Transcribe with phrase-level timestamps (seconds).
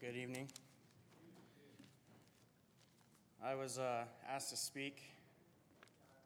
[0.00, 0.46] Good evening.
[3.44, 5.02] I was uh, asked to speak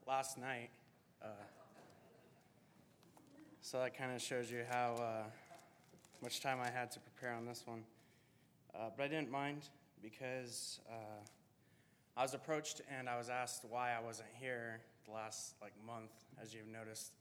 [0.07, 0.69] last night,
[1.25, 1.29] uh,
[3.63, 5.23] so that kind of shows you how uh,
[6.23, 7.83] much time I had to prepare on this one.
[8.75, 9.63] Uh, but I didn't mind
[10.03, 11.25] because uh,
[12.15, 16.13] I was approached and I was asked why I wasn't here the last like month,
[16.43, 17.13] as you've noticed,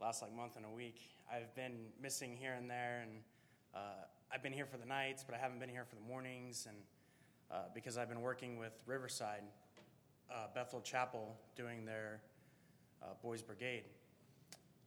[0.00, 1.10] last like month and a week.
[1.30, 3.20] I've been missing here and there, and
[3.74, 6.66] uh, I've been here for the nights, but I haven't been here for the mornings,
[6.66, 6.76] and
[7.50, 9.42] uh, because I've been working with Riverside
[10.30, 12.22] uh, Bethel Chapel doing their
[13.02, 13.82] uh, Boys Brigade.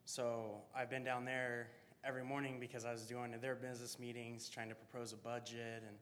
[0.05, 1.67] So I've been down there
[2.03, 5.97] every morning because I was doing their business meetings, trying to propose a budget, and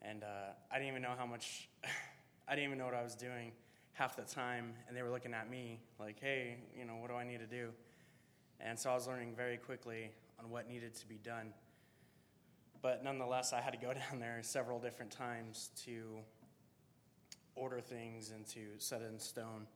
[0.00, 1.68] and uh, I didn't even know how much.
[2.48, 3.52] I didn't even know what I was doing
[3.92, 7.16] half the time, and they were looking at me like, "Hey, you know, what do
[7.16, 7.68] I need to do?"
[8.60, 11.52] And so I was learning very quickly on what needed to be done.
[12.82, 16.18] But nonetheless, I had to go down there several different times to
[17.54, 19.66] order things and to set it in stone.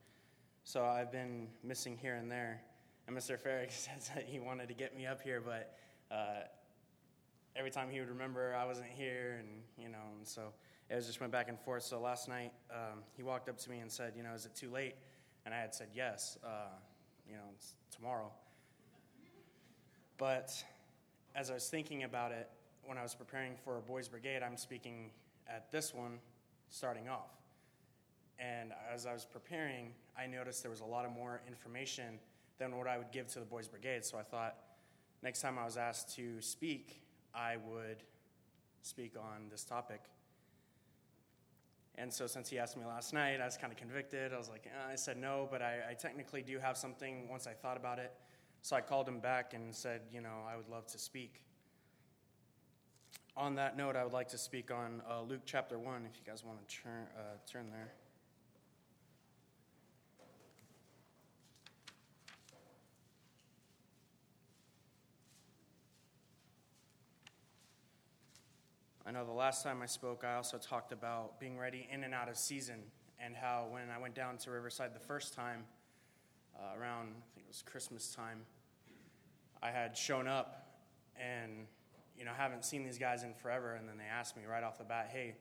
[0.65, 2.61] So I've been missing here and there.
[3.07, 3.39] And Mr.
[3.39, 5.75] Farrick says that he wanted to get me up here, but
[6.11, 6.43] uh,
[7.57, 9.49] every time he would remember I wasn't here, and
[9.79, 10.53] you know, and so
[10.89, 11.83] it was just went back and forth.
[11.83, 14.55] So last night um, he walked up to me and said, "You know, is it
[14.55, 14.95] too late?"
[15.45, 16.39] And I had said yes.
[16.45, 16.69] Uh,
[17.29, 18.31] you know, it's tomorrow.
[20.19, 20.53] But
[21.35, 22.51] as I was thinking about it,
[22.91, 25.13] when I was preparing for a boys' brigade, I'm speaking
[25.49, 26.19] at this one
[26.71, 27.31] starting off.
[28.37, 32.19] And as I was preparing, I noticed there was a lot of more information
[32.59, 34.05] than what I would give to the boys' brigade.
[34.05, 34.57] So I thought
[35.23, 37.01] next time I was asked to speak,
[37.33, 38.03] I would
[38.83, 40.01] speak on this topic.
[41.95, 44.33] And so, since he asked me last night, I was kind of convicted.
[44.33, 47.47] I was like, eh, I said no, but I, I technically do have something once
[47.47, 48.13] I thought about it.
[48.63, 51.45] So I called him back and said, you know, I would love to speak
[53.41, 56.31] on that note, I would like to speak on uh, Luke chapter 1, if you
[56.31, 57.95] guys want to turn, uh, turn there.
[69.07, 72.13] I know the last time I spoke, I also talked about being ready in and
[72.13, 72.83] out of season,
[73.19, 75.65] and how when I went down to Riverside the first time,
[76.55, 78.43] uh, around, I think it was Christmas time,
[79.63, 80.67] I had shown up
[81.19, 81.67] and
[82.21, 83.77] you know, haven't seen these guys in forever.
[83.77, 85.35] And then they asked me right off the bat, hey,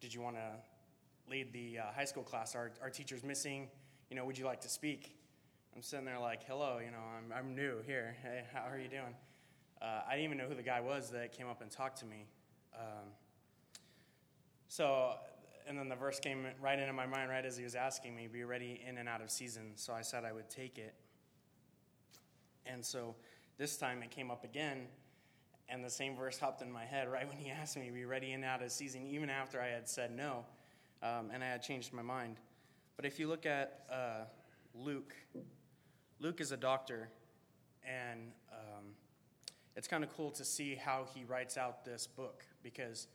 [0.00, 2.54] did you want to lead the uh, high school class?
[2.54, 3.68] Our, our teacher's missing.
[4.08, 5.14] You know, would you like to speak?
[5.74, 8.16] I'm sitting there like, hello, you know, I'm, I'm new here.
[8.22, 9.14] Hey, how are you doing?
[9.82, 12.06] Uh, I didn't even know who the guy was that came up and talked to
[12.06, 12.24] me.
[12.74, 13.08] Um,
[14.68, 15.16] so,
[15.68, 18.26] and then the verse came right into my mind right as he was asking me,
[18.26, 19.72] be ready in and out of season.
[19.74, 20.94] So I said I would take it.
[22.64, 23.16] And so
[23.58, 24.86] this time it came up again
[25.68, 28.04] and the same verse hopped in my head right when he asked me to be
[28.04, 30.44] ready and out of season, even after I had said no,
[31.02, 32.36] um, and I had changed my mind.
[32.96, 34.24] But if you look at uh,
[34.74, 35.14] Luke,
[36.20, 37.08] Luke is a doctor,
[37.84, 38.84] and um,
[39.76, 43.08] it's kind of cool to see how he writes out this book because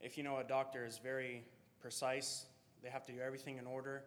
[0.00, 1.44] if you know a doctor is very
[1.80, 2.46] precise,
[2.82, 4.04] they have to do everything in order.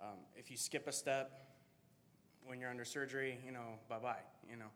[0.00, 1.48] Um, if you skip a step
[2.44, 4.16] when you're under surgery, you know, bye bye,
[4.48, 4.70] you know.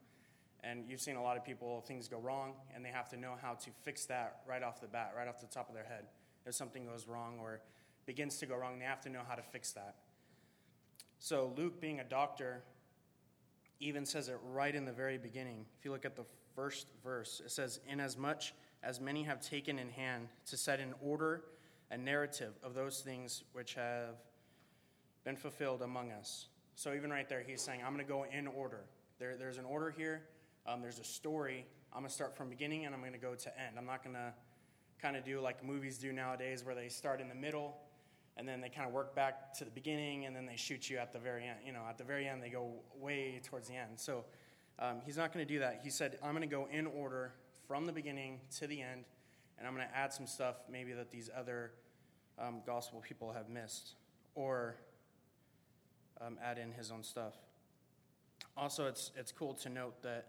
[0.64, 3.34] And you've seen a lot of people, things go wrong, and they have to know
[3.40, 6.04] how to fix that right off the bat, right off the top of their head.
[6.44, 7.60] If something goes wrong or
[8.06, 9.96] begins to go wrong, they have to know how to fix that.
[11.18, 12.62] So, Luke, being a doctor,
[13.80, 15.66] even says it right in the very beginning.
[15.78, 16.24] If you look at the
[16.54, 18.42] first verse, it says, Inasmuch
[18.82, 21.42] as many have taken in hand to set in order
[21.90, 24.16] a narrative of those things which have
[25.24, 26.48] been fulfilled among us.
[26.74, 28.84] So, even right there, he's saying, I'm going to go in order.
[29.18, 30.22] There, there's an order here.
[30.66, 31.66] Um, there's a story.
[31.92, 33.76] I'm going to start from beginning and I'm going to go to end.
[33.78, 34.32] I'm not going to
[35.00, 37.76] kind of do like movies do nowadays where they start in the middle
[38.36, 40.98] and then they kind of work back to the beginning and then they shoot you
[40.98, 41.58] at the very end.
[41.64, 43.92] You know, at the very end, they go way towards the end.
[43.96, 44.24] So
[44.78, 45.80] um, he's not going to do that.
[45.82, 47.32] He said, I'm going to go in order
[47.68, 49.04] from the beginning to the end
[49.58, 51.72] and I'm going to add some stuff maybe that these other
[52.38, 53.94] um, gospel people have missed
[54.34, 54.76] or
[56.20, 57.34] um, add in his own stuff.
[58.56, 60.26] Also, it's, it's cool to note that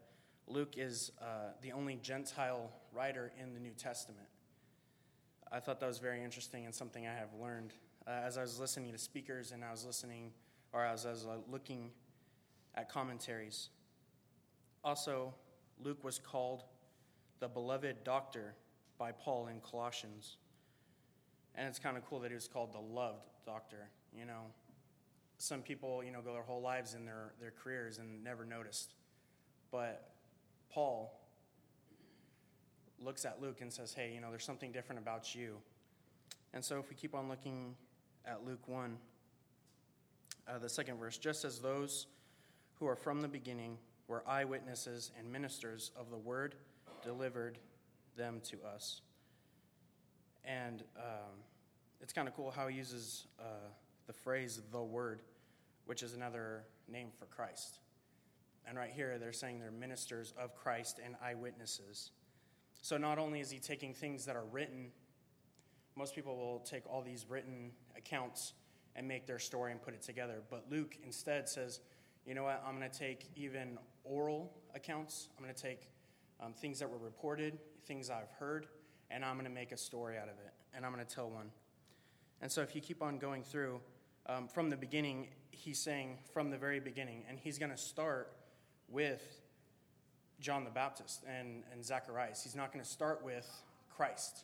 [0.48, 4.28] Luke is uh, the only Gentile writer in the New Testament.
[5.52, 7.74] I thought that was very interesting and something I have learned
[8.08, 10.32] uh, as I was listening to speakers and I was listening,
[10.72, 11.92] or as I was uh, looking
[12.76, 13.70] at commentaries.
[14.84, 15.34] Also,
[15.84, 16.64] Luke was called
[17.40, 18.56] the beloved doctor
[18.98, 20.38] by Paul in Colossians.
[21.56, 23.90] And it's kind of cool that he was called the loved doctor.
[24.18, 24.44] You know,
[25.38, 28.94] some people, you know, go their whole lives in their, their careers and never noticed.
[29.72, 30.10] But
[30.72, 31.14] Paul
[33.00, 35.58] looks at Luke and says, hey, you know, there's something different about you.
[36.54, 37.76] And so if we keep on looking
[38.26, 38.98] at Luke 1,
[40.48, 42.08] uh, the second verse, just as those
[42.80, 43.78] who are from the beginning
[44.08, 46.56] were eyewitnesses and ministers of the word
[47.04, 47.60] delivered
[48.16, 49.02] them to us.
[50.46, 51.44] And um,
[52.02, 53.44] it's kind of cool how he uses uh,
[54.08, 55.22] the phrase the word,
[55.86, 57.80] which is another name for Christ.
[58.68, 62.12] And right here, they're saying they're ministers of Christ and eyewitnesses.
[62.82, 64.92] So not only is he taking things that are written,
[65.96, 68.54] most people will take all these written accounts
[68.96, 70.42] and make their story and put it together.
[70.50, 71.80] But Luke instead says,
[72.26, 75.90] you know what, I'm going to take even oral accounts, I'm going to take
[76.40, 78.68] um, things that were reported, things I've heard,
[79.10, 81.30] and I'm going to make a story out of it, and I'm going to tell
[81.30, 81.52] one.
[82.42, 83.80] And so if you keep on going through,
[84.28, 88.34] um, from the beginning, he's saying from the very beginning, and he's going to start
[88.90, 89.42] with
[90.40, 92.44] John the Baptist and, and Zacharias.
[92.44, 93.50] He's not going to start with
[93.90, 94.44] Christ.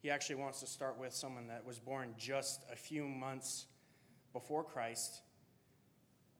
[0.00, 3.66] He actually wants to start with someone that was born just a few months
[4.32, 5.20] before Christ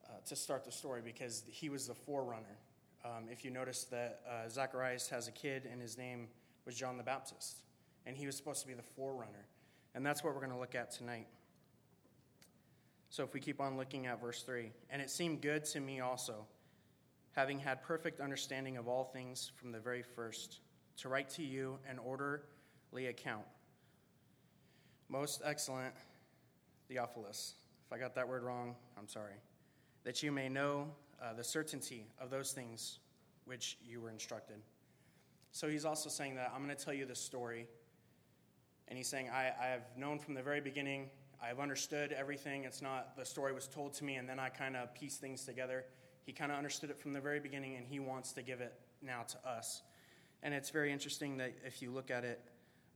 [0.05, 2.57] uh, to start the story because he was the forerunner.
[3.05, 6.27] Um, if you notice that uh, Zacharias has a kid and his name
[6.65, 7.63] was John the Baptist,
[8.05, 9.45] and he was supposed to be the forerunner.
[9.95, 11.27] And that's what we're going to look at tonight.
[13.09, 15.99] So if we keep on looking at verse 3, and it seemed good to me
[15.99, 16.47] also,
[17.33, 20.59] having had perfect understanding of all things from the very first,
[20.97, 23.45] to write to you an orderly account.
[25.09, 25.93] Most excellent
[26.87, 27.55] Theophilus.
[27.85, 29.35] If I got that word wrong, I'm sorry.
[30.03, 30.91] That you may know
[31.21, 32.99] uh, the certainty of those things
[33.45, 34.57] which you were instructed.
[35.51, 37.67] So he's also saying that I'm going to tell you the story
[38.87, 41.09] and he's saying, I, I have known from the very beginning,
[41.41, 42.63] I've understood everything.
[42.63, 45.45] It's not the story was told to me and then I kind of piece things
[45.45, 45.85] together.
[46.25, 48.73] He kind of understood it from the very beginning and he wants to give it
[49.01, 49.81] now to us.
[50.41, 52.41] And it's very interesting that if you look at it,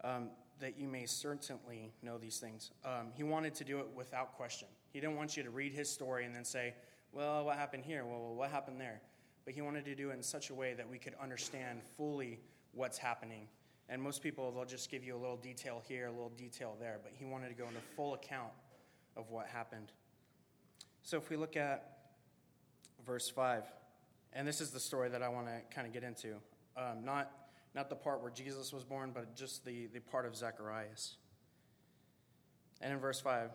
[0.03, 0.29] um,
[0.59, 2.71] that you may certainly know these things.
[2.83, 4.68] Um, he wanted to do it without question.
[4.91, 6.74] He didn't want you to read his story and then say,
[7.12, 8.06] well, what happened here?
[8.06, 9.01] Well, what happened there?
[9.45, 12.39] But he wanted to do it in such a way that we could understand fully
[12.73, 13.47] what's happening
[13.89, 17.00] and most people, they'll just give you a little detail here, a little detail there,
[17.01, 18.51] but he wanted to go into full account
[19.15, 19.91] of what happened.
[21.03, 21.96] So if we look at
[23.07, 23.63] verse 5,
[24.33, 26.33] and this is the story that I want to kind of get into.
[26.75, 27.31] Um, not,
[27.74, 31.15] not the part where Jesus was born, but just the, the part of Zacharias.
[32.81, 33.50] And in verse 5,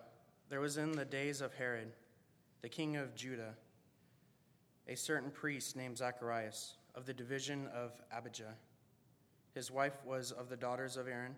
[0.49, 1.93] there was in the days of Herod,
[2.63, 3.53] the king of Judah,
[4.87, 8.55] a certain priest named Zacharias of the division of Abijah.
[9.53, 11.35] His wife was of the daughters of Aaron,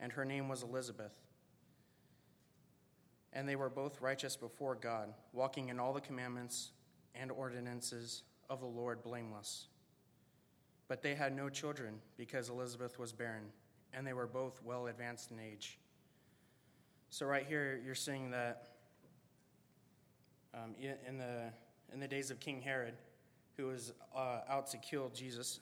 [0.00, 1.14] and her name was Elizabeth.
[3.32, 6.72] And they were both righteous before God, walking in all the commandments
[7.14, 9.66] and ordinances of the Lord blameless.
[10.88, 13.44] But they had no children because Elizabeth was barren,
[13.92, 15.78] and they were both well advanced in age.
[17.10, 18.68] So, right here, you're seeing that
[20.54, 21.52] um, in, the,
[21.92, 22.94] in the days of King Herod,
[23.56, 25.60] who was uh, out to kill Jesus,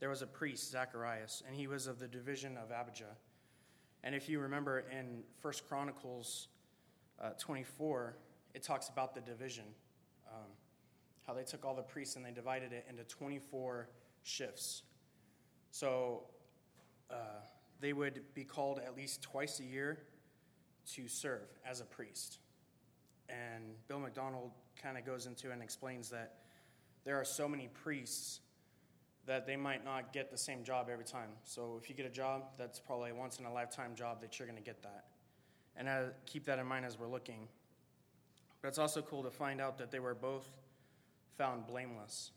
[0.00, 3.16] there was a priest, Zacharias, and he was of the division of Abijah.
[4.02, 6.48] And if you remember in First Chronicles
[7.22, 8.16] uh, 24,
[8.54, 9.64] it talks about the division,
[10.28, 10.50] um,
[11.26, 13.88] how they took all the priests and they divided it into 24
[14.22, 14.82] shifts.
[15.70, 16.24] So
[17.10, 17.14] uh,
[17.80, 19.98] they would be called at least twice a year
[20.94, 22.38] to serve as a priest.
[23.28, 24.50] And Bill MacDonald
[24.80, 26.34] kind of goes into and explains that
[27.04, 28.40] there are so many priests
[29.26, 31.30] that they might not get the same job every time.
[31.44, 34.38] So if you get a job, that's probably a once in a lifetime job that
[34.38, 35.04] you're going to get that.
[35.76, 37.48] And uh, keep that in mind as we're looking.
[38.64, 40.48] But it's also cool to find out that they were both
[41.36, 42.30] found blameless.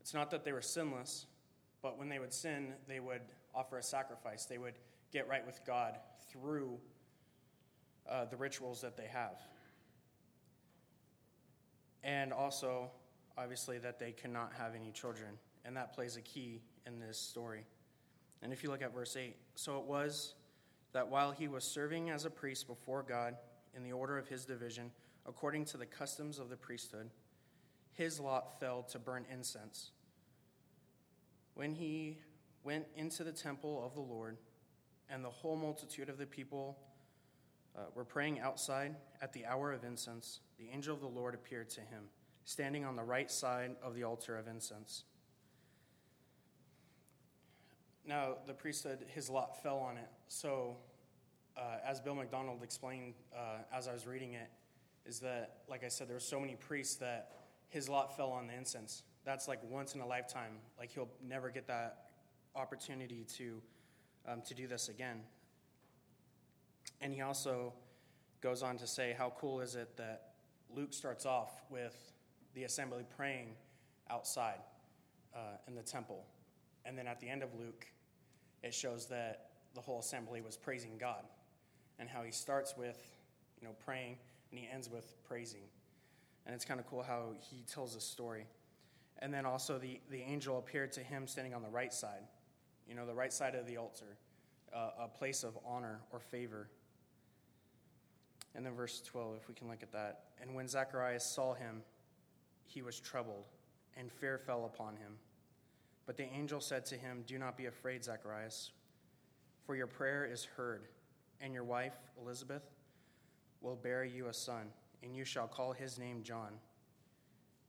[0.00, 1.26] It's not that they were sinless,
[1.80, 3.20] but when they would sin, they would
[3.54, 4.46] offer a sacrifice.
[4.46, 4.80] They would
[5.12, 5.96] get right with God
[6.28, 6.80] through
[8.10, 9.40] uh, the rituals that they have.
[12.02, 12.90] And also,
[13.36, 17.64] obviously, that they cannot have any children and that plays a key in this story.
[18.42, 20.34] And if you look at verse 8, so it was
[20.94, 23.36] that while he was serving as a priest before God
[23.76, 24.90] in the order of his division,
[25.28, 27.10] according to the customs of the priesthood,
[27.92, 29.90] his lot fell to burn incense.
[31.54, 32.18] When he
[32.64, 34.38] went into the temple of the Lord,
[35.10, 36.78] and the whole multitude of the people
[37.76, 41.68] uh, were praying outside at the hour of incense, the angel of the Lord appeared
[41.70, 42.04] to him,
[42.44, 45.04] standing on the right side of the altar of incense.
[48.06, 50.08] Now, the priesthood, his lot fell on it.
[50.28, 50.76] So,
[51.56, 54.48] uh, as Bill MacDonald explained uh, as I was reading it,
[55.06, 57.32] is that, like I said, there were so many priests that
[57.68, 59.02] his lot fell on the incense.
[59.24, 60.58] That's like once in a lifetime.
[60.78, 62.06] Like he'll never get that
[62.54, 63.62] opportunity to,
[64.26, 65.20] um, to do this again.
[67.00, 67.72] And he also
[68.40, 70.28] goes on to say, How cool is it that
[70.74, 72.12] Luke starts off with
[72.54, 73.48] the assembly praying
[74.10, 74.60] outside
[75.34, 76.24] uh, in the temple.
[76.84, 77.86] And then at the end of Luke,
[78.62, 81.24] it shows that the whole assembly was praising God
[81.98, 82.98] and how he starts with,
[83.60, 84.16] you know, praying
[84.50, 85.64] and he ends with praising.
[86.46, 88.46] And it's kind of cool how he tells a story.
[89.18, 92.22] And then also the, the angel appeared to him standing on the right side,
[92.88, 94.16] you know, the right side of the altar,
[94.74, 96.68] uh, a place of honor or favor.
[98.54, 100.20] And then verse 12, if we can look at that.
[100.40, 101.82] And when Zacharias saw him,
[102.64, 103.46] he was troubled,
[103.96, 105.14] and fear fell upon him.
[106.06, 108.70] But the angel said to him, Do not be afraid, Zacharias,
[109.66, 110.86] for your prayer is heard,
[111.40, 112.62] and your wife, Elizabeth,
[113.60, 114.68] will bear you a son,
[115.02, 116.52] and you shall call his name John.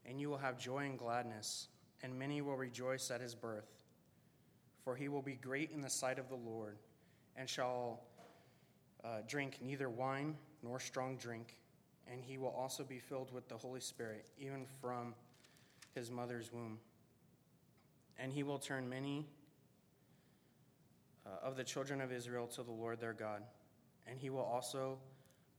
[0.06, 1.68] And you will have joy and gladness,
[2.02, 3.70] and many will rejoice at his birth.
[4.84, 6.78] For he will be great in the sight of the Lord,
[7.36, 8.02] and shall
[9.04, 11.58] uh, drink neither wine nor strong drink
[12.12, 15.14] and he will also be filled with the Holy Spirit, even from
[15.94, 16.80] his mother's womb.
[18.18, 19.28] And he will turn many
[21.26, 23.44] uh, of the children of Israel to the Lord their God.
[24.08, 24.98] And he will also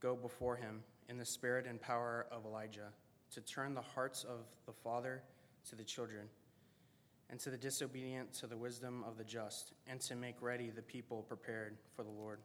[0.01, 2.89] go before him in the spirit and power of Elijah
[3.31, 5.21] to turn the hearts of the father
[5.69, 6.27] to the children,
[7.29, 10.81] and to the disobedient to the wisdom of the just, and to make ready the
[10.81, 12.39] people prepared for the Lord.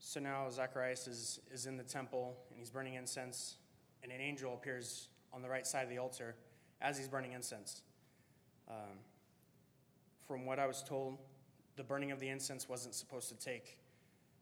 [0.00, 3.56] So now Zacharias is, is in the temple and he's burning incense,
[4.02, 6.34] and an angel appears on the right side of the altar
[6.80, 7.82] as he's burning incense.
[8.68, 8.98] Um,
[10.26, 11.18] from what I was told,
[11.76, 13.78] the burning of the incense wasn't supposed to take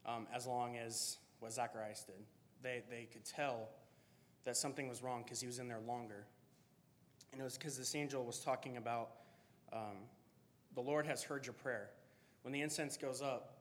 [0.07, 2.25] um, as long as what Zacharias did.
[2.62, 3.69] They, they could tell
[4.45, 6.26] that something was wrong because he was in there longer.
[7.33, 9.11] And it was because this angel was talking about
[9.73, 9.99] um,
[10.75, 11.90] the Lord has heard your prayer.
[12.42, 13.59] When the incense goes up,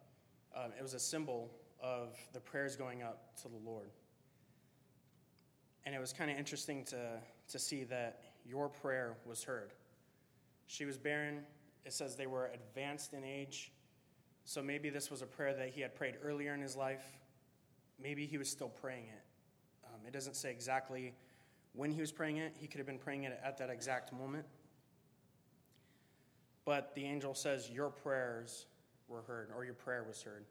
[0.56, 3.92] um, it was a symbol of the prayers going up to the Lord.
[5.86, 7.20] And it was kind of interesting to,
[7.50, 9.74] to see that your prayer was heard.
[10.68, 11.42] She was barren.
[11.86, 13.72] It says they were advanced in age.
[14.46, 17.04] So maybe this was a prayer that he had prayed earlier in his life.
[18.02, 19.24] Maybe he was still praying it.
[19.86, 21.14] Um, it doesn't say exactly
[21.74, 22.56] when he was praying it.
[22.58, 24.46] He could have been praying it at that exact moment.
[26.66, 28.66] But the angel says, Your prayers
[29.08, 30.46] were heard, or your prayer was heard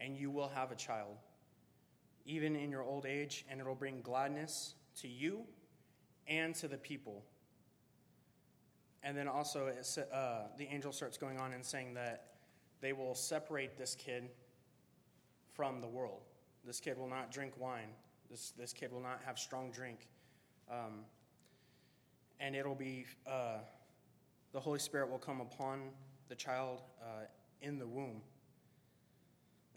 [0.00, 1.16] and you will have a child,
[2.24, 5.42] even in your old age, and it'll bring gladness to you
[6.26, 7.24] and to the people.
[9.02, 9.72] And then also,
[10.12, 12.26] uh, the angel starts going on and saying that
[12.80, 14.30] they will separate this kid
[15.54, 16.22] from the world.
[16.64, 17.88] This kid will not drink wine.
[18.30, 20.06] This, this kid will not have strong drink.
[20.70, 21.04] Um,
[22.40, 23.58] and it'll be, uh,
[24.52, 25.90] the Holy Spirit will come upon
[26.28, 27.24] the child uh,
[27.62, 28.20] in the womb.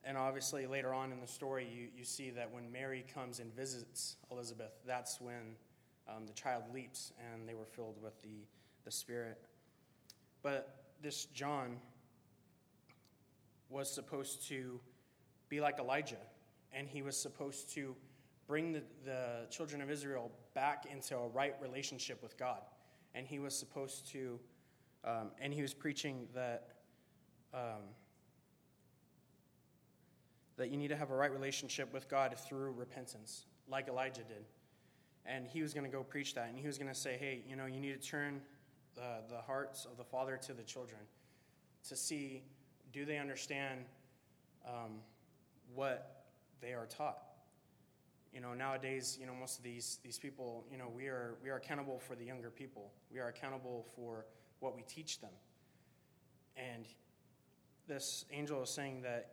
[0.03, 3.55] And obviously, later on in the story, you, you see that when Mary comes and
[3.55, 5.55] visits Elizabeth, that's when
[6.07, 8.45] um, the child leaps and they were filled with the,
[8.83, 9.37] the Spirit.
[10.41, 11.77] But this John
[13.71, 14.79] was supposed to
[15.49, 16.17] be like Elijah,
[16.73, 17.95] and he was supposed to
[18.47, 22.61] bring the, the children of Israel back into a right relationship with God.
[23.15, 24.39] And he was supposed to,
[25.03, 26.67] um, and he was preaching that.
[27.53, 27.83] Um,
[30.57, 34.45] that you need to have a right relationship with God through repentance, like Elijah did.
[35.25, 37.43] And he was going to go preach that, and he was going to say, hey,
[37.47, 38.41] you know, you need to turn
[38.93, 41.01] the, the hearts of the father to the children
[41.87, 42.43] to see
[42.91, 43.85] do they understand
[44.67, 44.99] um,
[45.73, 46.25] what
[46.61, 47.19] they are taught.
[48.33, 51.49] You know, nowadays, you know, most of these, these people, you know, we are, we
[51.49, 52.91] are accountable for the younger people.
[53.11, 54.25] We are accountable for
[54.59, 55.31] what we teach them.
[56.55, 56.85] And
[57.87, 59.31] this angel is saying that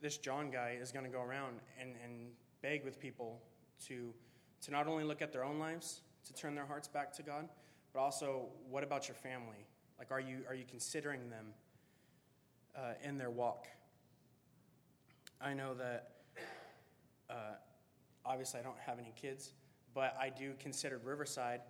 [0.00, 2.28] this John guy is going to go around and, and
[2.62, 3.40] beg with people
[3.86, 4.12] to,
[4.62, 7.48] to not only look at their own lives, to turn their hearts back to God,
[7.92, 9.66] but also what about your family?
[9.98, 11.46] Like, are you, are you considering them
[12.76, 13.66] uh, in their walk?
[15.40, 16.10] I know that
[17.28, 17.34] uh,
[18.24, 19.52] obviously I don't have any kids,
[19.94, 21.60] but I do consider Riverside,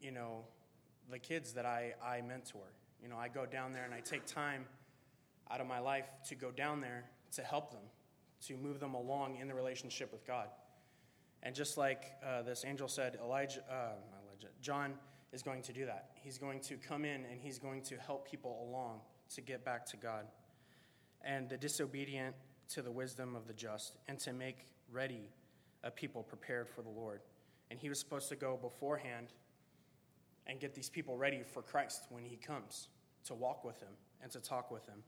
[0.00, 0.44] you know,
[1.10, 2.72] the kids that I, I mentor.
[3.02, 4.64] You know, I go down there and I take time
[5.50, 7.82] out of my life to go down there to help them,
[8.46, 10.48] to move them along in the relationship with God.
[11.42, 13.92] And just like uh, this angel said, Elijah, uh,
[14.24, 14.94] Elijah, John
[15.32, 16.10] is going to do that.
[16.14, 19.00] He's going to come in and he's going to help people along
[19.34, 20.26] to get back to God.
[21.24, 22.34] And the disobedient
[22.70, 25.30] to the wisdom of the just, and to make ready
[25.84, 27.20] a people prepared for the Lord.
[27.70, 29.28] And he was supposed to go beforehand
[30.46, 32.88] and get these people ready for Christ when he comes
[33.24, 33.92] to walk with him
[34.22, 35.02] and to talk with him.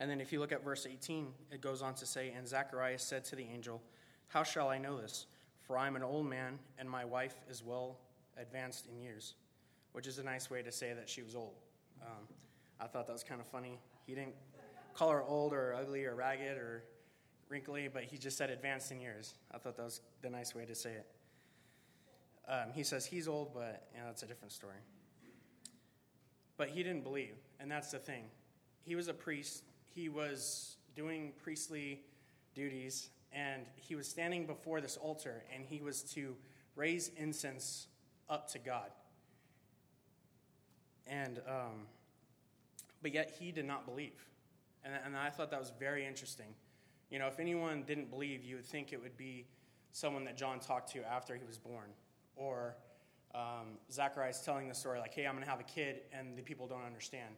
[0.00, 3.02] And then if you look at verse 18, it goes on to say, And Zacharias
[3.02, 3.80] said to the angel,
[4.28, 5.26] How shall I know this?
[5.60, 7.98] For I am an old man, and my wife is well
[8.36, 9.34] advanced in years,
[9.92, 11.54] which is a nice way to say that she was old.
[12.02, 12.26] Um,
[12.82, 13.78] I thought that was kind of funny.
[14.06, 14.34] He didn't
[14.92, 16.82] call her old or ugly or ragged or
[17.48, 19.34] wrinkly, but he just said advanced in years.
[19.52, 21.06] I thought that was the nice way to say it.
[22.48, 24.78] Um, he says he's old, but you know, that's a different story.
[26.56, 28.24] But he didn't believe, and that's the thing.
[28.84, 32.00] He was a priest, he was doing priestly
[32.54, 36.34] duties, and he was standing before this altar, and he was to
[36.74, 37.86] raise incense
[38.28, 38.90] up to God.
[41.06, 41.86] And, um,
[43.02, 44.28] but yet he did not believe.
[44.84, 46.54] And, and I thought that was very interesting.
[47.10, 49.46] You know, if anyone didn't believe, you would think it would be
[49.92, 51.90] someone that John talked to after he was born.
[52.36, 52.76] Or
[53.34, 56.42] um, Zacharias telling the story, like, hey, I'm going to have a kid, and the
[56.42, 57.34] people don't understand.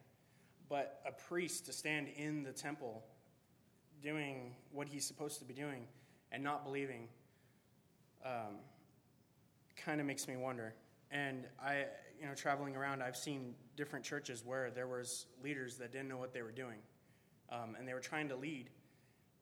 [0.69, 3.05] But a priest to stand in the temple
[4.03, 5.87] doing what he's supposed to be doing
[6.33, 7.09] and not believing
[8.25, 8.57] um,
[9.77, 10.75] kind of makes me wonder.
[11.11, 11.87] And I,
[12.21, 16.17] you know, traveling around, I've seen different churches where there was leaders that didn't know
[16.17, 16.79] what they were doing,
[17.51, 18.71] um, and they were trying to lead,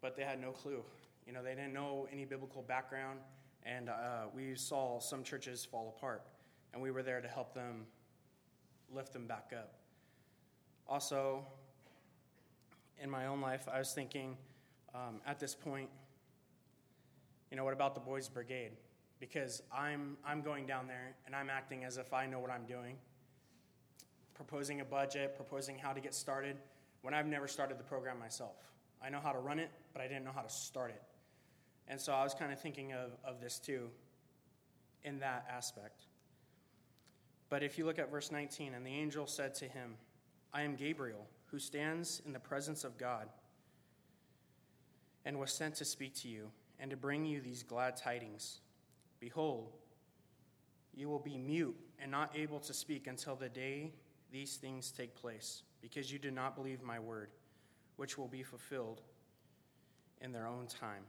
[0.01, 0.83] but they had no clue.
[1.27, 3.21] You know, they didn't know any biblical background,
[3.65, 6.23] and uh, we saw some churches fall apart,
[6.73, 7.87] and we were there to help them
[8.93, 9.75] lift them back up.
[10.89, 11.45] Also,
[13.01, 14.37] in my own life, I was thinking
[14.95, 15.89] um, at this point,
[17.51, 18.73] you know, what about the Boys Brigade?
[19.23, 22.67] Because I'm, I'm going down there and I'm acting as if I know what I'm
[22.67, 22.97] doing,
[24.35, 26.57] proposing a budget, proposing how to get started,
[27.03, 28.57] when I've never started the program myself.
[29.01, 31.01] I know how to run it, but I didn't know how to start it.
[31.87, 33.91] And so I was kind of thinking of, of this too
[35.05, 36.03] in that aspect.
[37.49, 39.95] But if you look at verse 19, and the angel said to him,
[40.53, 43.29] I am Gabriel, who stands in the presence of God,
[45.25, 48.59] and was sent to speak to you and to bring you these glad tidings.
[49.23, 49.69] Behold,
[50.93, 53.93] you will be mute and not able to speak until the day
[54.33, 57.31] these things take place, because you did not believe my word,
[57.97, 59.01] which will be fulfilled
[60.21, 61.05] in their own time.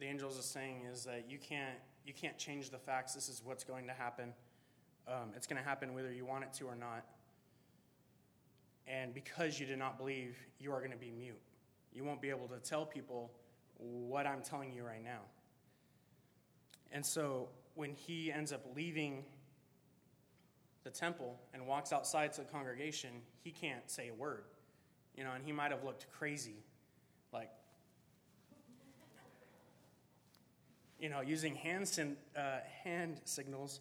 [0.00, 3.14] The angels are saying is that you can't you can't change the facts.
[3.14, 4.32] This is what's going to happen.
[5.06, 7.04] Um, it's going to happen whether you want it to or not.
[8.88, 11.40] And because you did not believe, you are going to be mute.
[11.92, 13.30] You won't be able to tell people
[13.78, 15.20] what I'm telling you right now.
[16.94, 19.24] And so when he ends up leaving
[20.84, 23.10] the temple and walks outside to the congregation,
[23.42, 24.44] he can't say a word.
[25.14, 26.64] You know, and he might have looked crazy,
[27.32, 27.50] like,
[30.98, 32.40] you know, using hand, uh,
[32.82, 33.80] hand signals.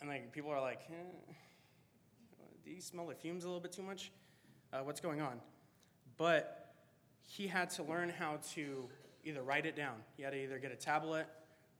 [0.00, 1.32] And like people are like, eh
[2.68, 4.12] do you smell the fumes a little bit too much?
[4.74, 5.40] Uh, what's going on?
[6.18, 6.74] But
[7.24, 8.90] he had to learn how to
[9.24, 9.94] either write it down.
[10.18, 11.26] He had to either get a tablet,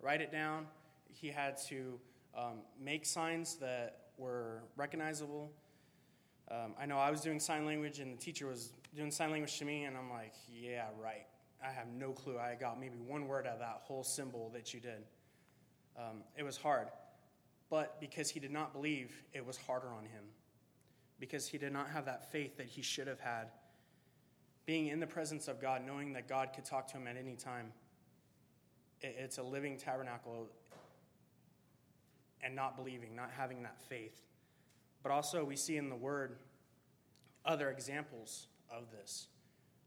[0.01, 0.67] write it down.
[1.09, 1.99] He had to
[2.37, 5.51] um, make signs that were recognizable.
[6.51, 9.59] Um, I know I was doing sign language, and the teacher was doing sign language
[9.59, 11.27] to me, and I'm like, yeah, right.
[11.65, 12.39] I have no clue.
[12.39, 15.03] I got maybe one word out of that whole symbol that you did.
[15.97, 16.89] Um, it was hard.
[17.71, 20.25] But because he did not believe, it was harder on him
[21.21, 23.49] because he did not have that faith that he should have had.
[24.67, 27.35] Being in the presence of God, knowing that God could talk to him at any
[27.35, 27.73] time,
[29.03, 30.49] it's a living tabernacle
[32.43, 34.21] and not believing, not having that faith.
[35.03, 36.37] But also, we see in the Word
[37.45, 39.29] other examples of this.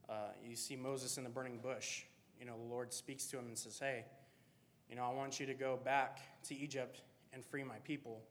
[0.09, 2.03] Uh, you see Moses in the burning bush.
[2.39, 4.05] You know, the Lord speaks to him and says, Hey,
[4.89, 7.01] you know, I want you to go back to Egypt
[7.33, 8.21] and free my people.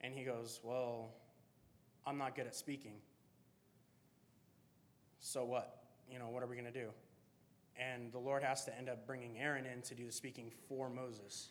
[0.00, 1.10] And he goes, Well,
[2.06, 2.94] I'm not good at speaking.
[5.20, 5.84] So what?
[6.10, 6.88] You know, what are we going to do?
[7.80, 10.90] And the Lord has to end up bringing Aaron in to do the speaking for
[10.90, 11.48] Moses.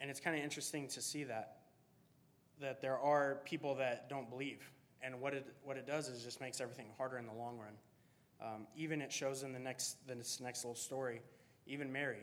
[0.00, 1.58] And it's kind of interesting to see that
[2.60, 4.62] that there are people that don't believe,
[5.02, 7.74] and what it what it does is just makes everything harder in the long run.
[8.40, 11.20] Um, even it shows in the next this next little story,
[11.66, 12.22] even Mary,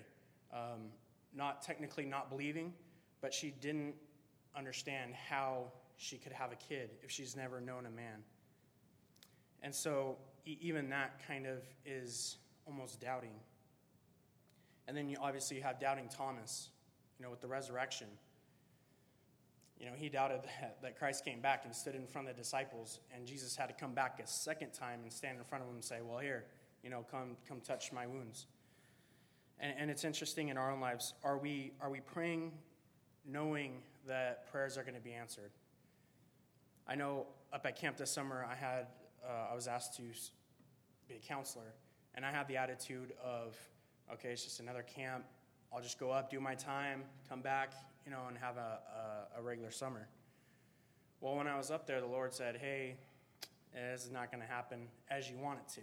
[0.53, 0.89] um,
[1.35, 2.73] not technically not believing,
[3.21, 3.95] but she didn't
[4.55, 8.23] understand how she could have a kid if she's never known a man.
[9.61, 10.17] And so,
[10.61, 13.35] even that kind of is almost doubting.
[14.87, 16.69] And then you obviously you have doubting Thomas,
[17.17, 18.07] you know, with the resurrection.
[19.79, 22.41] You know, he doubted that, that Christ came back and stood in front of the
[22.41, 25.67] disciples, and Jesus had to come back a second time and stand in front of
[25.67, 26.45] them and say, Well, here,
[26.83, 28.47] you know, come, come touch my wounds.
[29.59, 31.13] And, and it's interesting in our own lives.
[31.23, 32.53] Are we, are we praying
[33.25, 35.51] knowing that prayers are going to be answered.
[36.87, 38.87] I know up at camp this summer, I had
[39.23, 40.03] uh, I was asked to
[41.09, 41.73] be a counselor,
[42.15, 43.57] and I had the attitude of,
[44.13, 45.25] okay, it's just another camp.
[45.73, 47.73] I'll just go up, do my time, come back,
[48.05, 48.79] you know, and have a,
[49.35, 50.07] a, a regular summer.
[51.21, 52.95] Well, when I was up there, the Lord said, hey,
[53.73, 55.81] this is not going to happen as you want it to.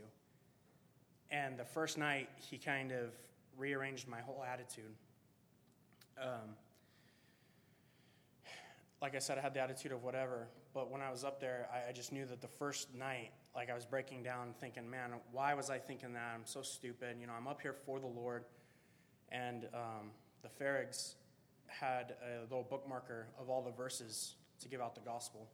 [1.30, 3.12] And the first night, He kind of
[3.56, 4.94] rearranged my whole attitude.
[6.20, 6.54] Um,
[9.02, 10.46] like I said, I had the attitude of whatever.
[10.72, 13.70] But when I was up there, I, I, just knew that the first night, like
[13.70, 16.32] I was breaking down, thinking, man, why was I thinking that?
[16.34, 17.16] I'm so stupid.
[17.18, 18.44] You know, I'm up here for the Lord.
[19.32, 20.10] And um,
[20.42, 21.14] the Farrigs
[21.66, 25.48] had a little bookmarker of all the verses to give out the gospel.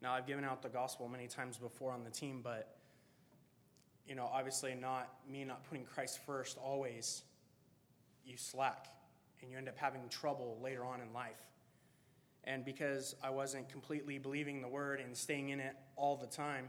[0.00, 2.76] Now, I've given out the gospel many times before on the team, but,
[4.06, 7.22] you know, obviously not me not putting Christ first always,
[8.24, 8.86] you slack
[9.42, 11.42] and you end up having trouble later on in life.
[12.44, 16.68] And because I wasn't completely believing the word and staying in it all the time,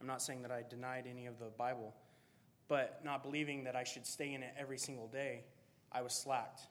[0.00, 1.94] I'm not saying that I denied any of the Bible,
[2.68, 5.44] but not believing that I should stay in it every single day,
[5.92, 6.62] I was slacked.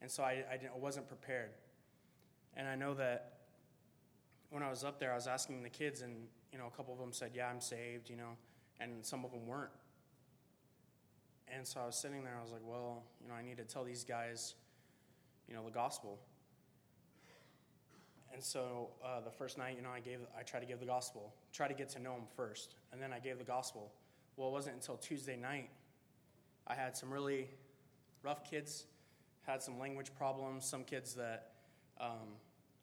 [0.00, 1.50] And so I, I, I wasn't prepared.
[2.56, 3.32] And I know that
[4.50, 6.14] when I was up there, I was asking the kids, and
[6.52, 8.36] you know, a couple of them said, "Yeah, I'm saved," you know,
[8.80, 9.70] and some of them weren't.
[11.48, 12.36] And so I was sitting there.
[12.38, 14.54] I was like, "Well, you know, I need to tell these guys,
[15.48, 16.18] you know, the gospel."
[18.32, 20.86] And so uh, the first night, you know, I gave, I tried to give the
[20.86, 23.92] gospel, try to get to know him first, and then I gave the gospel.
[24.36, 25.70] Well, it wasn't until Tuesday night
[26.66, 27.48] I had some really
[28.22, 28.84] rough kids,
[29.46, 31.52] had some language problems, some kids that
[31.98, 32.36] um,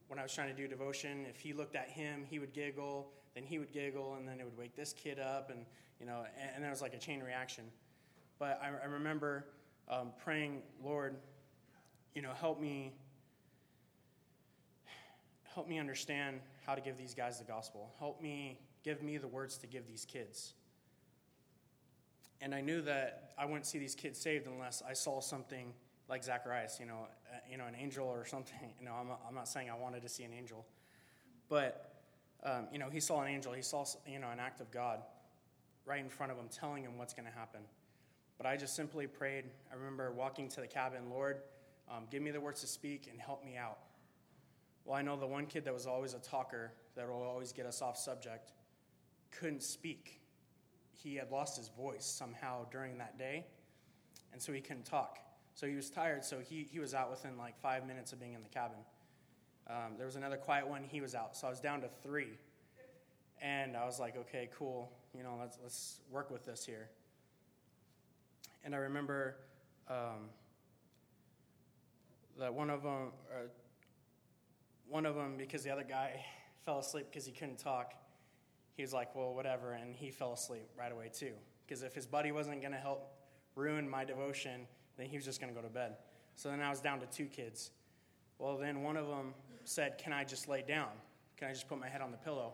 [0.08, 3.12] when I was trying to do devotion, if he looked at him, he would giggle,
[3.36, 5.66] then he would giggle, and then it would wake this kid up, and
[6.00, 7.66] you know, and, and then it was like a chain reaction.
[8.40, 9.46] But I, I remember
[9.88, 11.16] um, praying, Lord,
[12.16, 12.94] you know, help me,
[15.56, 17.90] help me understand how to give these guys the gospel.
[17.98, 20.54] Help me, give me the words to give these kids.
[22.42, 25.74] And I knew that I wouldn't see these kids saved unless I saw something
[26.10, 28.74] like Zacharias, you know, uh, you know, an angel or something.
[28.80, 30.66] You know, I'm not, I'm not saying I wanted to see an angel,
[31.48, 31.94] but
[32.44, 33.54] um, you know, he saw an angel.
[33.54, 35.00] He saw, you know, an act of God
[35.86, 37.62] right in front of him, telling him what's going to happen.
[38.38, 39.46] But I just simply prayed.
[39.72, 41.38] I remember walking to the cabin, Lord,
[41.90, 43.78] um, give me the words to speak and help me out.
[44.86, 47.66] Well, I know the one kid that was always a talker, that will always get
[47.66, 48.52] us off subject,
[49.32, 50.22] couldn't speak.
[50.94, 53.48] He had lost his voice somehow during that day,
[54.32, 55.20] and so he couldn't talk.
[55.56, 58.34] So he was tired, so he, he was out within like five minutes of being
[58.34, 58.78] in the cabin.
[59.68, 61.36] Um, there was another quiet one, he was out.
[61.36, 62.38] So I was down to three.
[63.42, 64.92] And I was like, okay, cool.
[65.16, 66.90] You know, let's, let's work with this here.
[68.64, 69.38] And I remember
[69.90, 70.30] um,
[72.40, 73.48] that one of them, uh,
[74.90, 76.24] one of them, because the other guy
[76.66, 77.94] fell asleep because he couldn't talk,
[78.76, 79.74] he was like, well, whatever.
[79.74, 81.34] And he fell asleep right away, too.
[81.66, 83.12] Because if his buddy wasn't going to help
[83.56, 84.68] ruin my devotion,
[84.98, 85.96] then he was just going to go to bed.
[86.36, 87.72] So then I was down to two kids.
[88.38, 90.90] Well, then one of them said, Can I just lay down?
[91.38, 92.54] Can I just put my head on the pillow?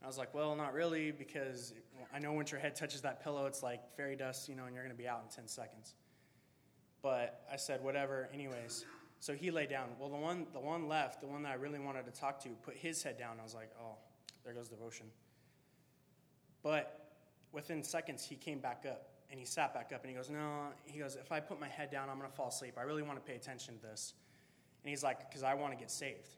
[0.00, 1.74] And I was like, Well, not really, because
[2.14, 4.74] I know once your head touches that pillow, it's like fairy dust, you know, and
[4.74, 5.94] you're going to be out in 10 seconds.
[7.02, 8.86] But I said, Whatever, anyways.
[9.20, 9.88] So he lay down.
[9.98, 12.50] Well, the one, the one left, the one that I really wanted to talk to,
[12.62, 13.36] put his head down.
[13.40, 13.96] I was like, Oh,
[14.44, 15.06] there goes devotion.
[16.62, 17.12] But
[17.52, 20.68] within seconds, he came back up and he sat back up and he goes, No,
[20.84, 22.74] he goes, if I put my head down, I'm going to fall asleep.
[22.78, 24.14] I really want to pay attention to this.
[24.82, 26.28] And he's like, Because I want to get saved.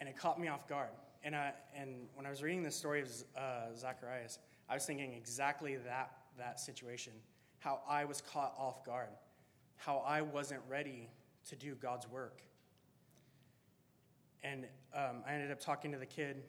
[0.00, 0.88] And it caught me off guard.
[1.22, 4.38] And, I, and when I was reading the story of uh, Zacharias,
[4.70, 7.12] I was thinking exactly that, that situation
[7.60, 9.08] how I was caught off guard,
[9.80, 11.08] how I wasn't ready
[11.48, 12.42] to do God's work.
[14.42, 16.42] And um, I ended up talking to the kid.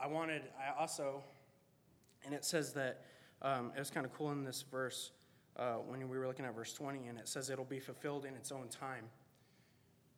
[0.00, 1.22] I wanted, I also,
[2.24, 3.04] and it says that
[3.42, 5.12] um, it was kind of cool in this verse
[5.58, 8.34] uh, when we were looking at verse 20, and it says it'll be fulfilled in
[8.34, 9.04] its own time.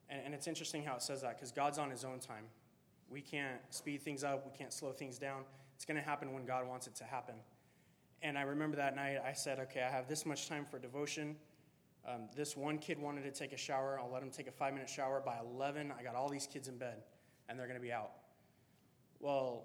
[0.09, 2.45] And, and it's interesting how it says that because God's on his own time.
[3.11, 5.43] We can't speed things up, we can't slow things down.
[5.75, 7.35] It's going to happen when God wants it to happen.
[8.23, 11.37] And I remember that night I said, okay, I have this much time for devotion.
[12.07, 13.99] Um, this one kid wanted to take a shower.
[14.01, 15.21] I'll let him take a five minute shower.
[15.25, 17.03] By 11, I got all these kids in bed,
[17.49, 18.13] and they're going to be out.
[19.19, 19.65] Well,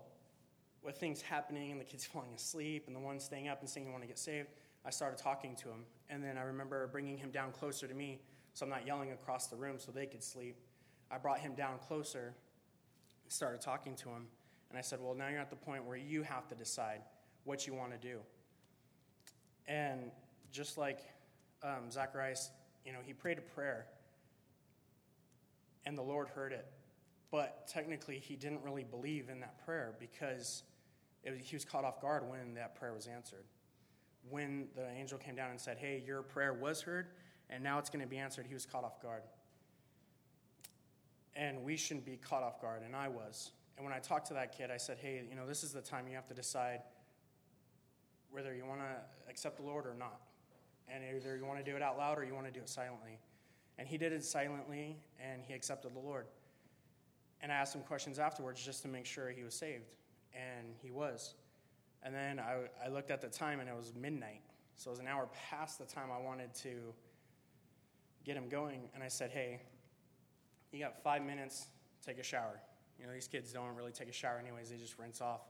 [0.84, 3.86] with things happening and the kids falling asleep and the one staying up and saying
[3.86, 4.49] you want to get saved,
[4.86, 5.86] I started talking to him.
[6.10, 8.21] And then I remember bringing him down closer to me
[8.54, 10.58] so I'm not yelling across the room so they could sleep.
[11.10, 12.34] I brought him down closer
[13.32, 14.27] started talking to him.
[14.69, 17.01] And I said, Well, now you're at the point where you have to decide
[17.43, 18.19] what you want to do.
[19.67, 20.12] And
[20.51, 20.99] just like
[21.63, 22.52] um, Zacharias,
[22.86, 23.88] you know, he prayed a prayer.
[25.86, 26.65] and the Lord heard it.
[27.32, 30.63] But technically, he didn't really believe in that prayer because
[31.26, 33.45] was, he was caught off guard when that prayer was answered.
[34.30, 37.08] When the angel came down and said, Hey, your prayer was heard,
[37.50, 39.24] and now it's going to be answered, he was caught off guard.
[41.36, 43.52] And we shouldn't be caught off guard, and I was.
[43.78, 45.82] And when I talked to that kid, I said, Hey, you know, this is the
[45.82, 46.82] time you have to decide
[48.30, 50.19] whether you want to accept the Lord or not.
[50.93, 52.69] And either you want to do it out loud or you want to do it
[52.69, 53.19] silently.
[53.77, 56.25] And he did it silently, and he accepted the Lord.
[57.41, 59.89] And I asked him questions afterwards just to make sure he was saved.
[60.34, 61.36] And he was.
[62.04, 64.41] And then I, I looked at the time, and it was midnight.
[64.75, 66.93] So it was an hour past the time I wanted to
[68.23, 68.89] get him going.
[68.93, 69.62] And I said, Hey,
[70.71, 71.67] you got five minutes,
[72.06, 72.60] take a shower.
[72.99, 75.41] You know, these kids don't really take a shower anyways, they just rinse off.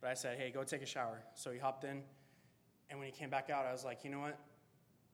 [0.00, 1.22] But I said, Hey, go take a shower.
[1.34, 2.02] So he hopped in.
[2.90, 4.38] And when he came back out, I was like, You know what?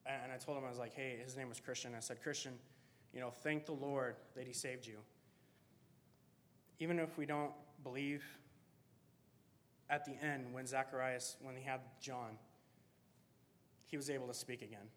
[0.09, 1.93] And I told him, I was like, Hey, his name was Christian.
[1.95, 2.53] I said, Christian,
[3.13, 4.97] you know, thank the Lord that he saved you
[6.79, 7.51] even if we don't
[7.83, 8.23] believe,
[9.89, 12.37] at the end, when Zacharias, when he had John,
[13.85, 14.87] he was able to speak again.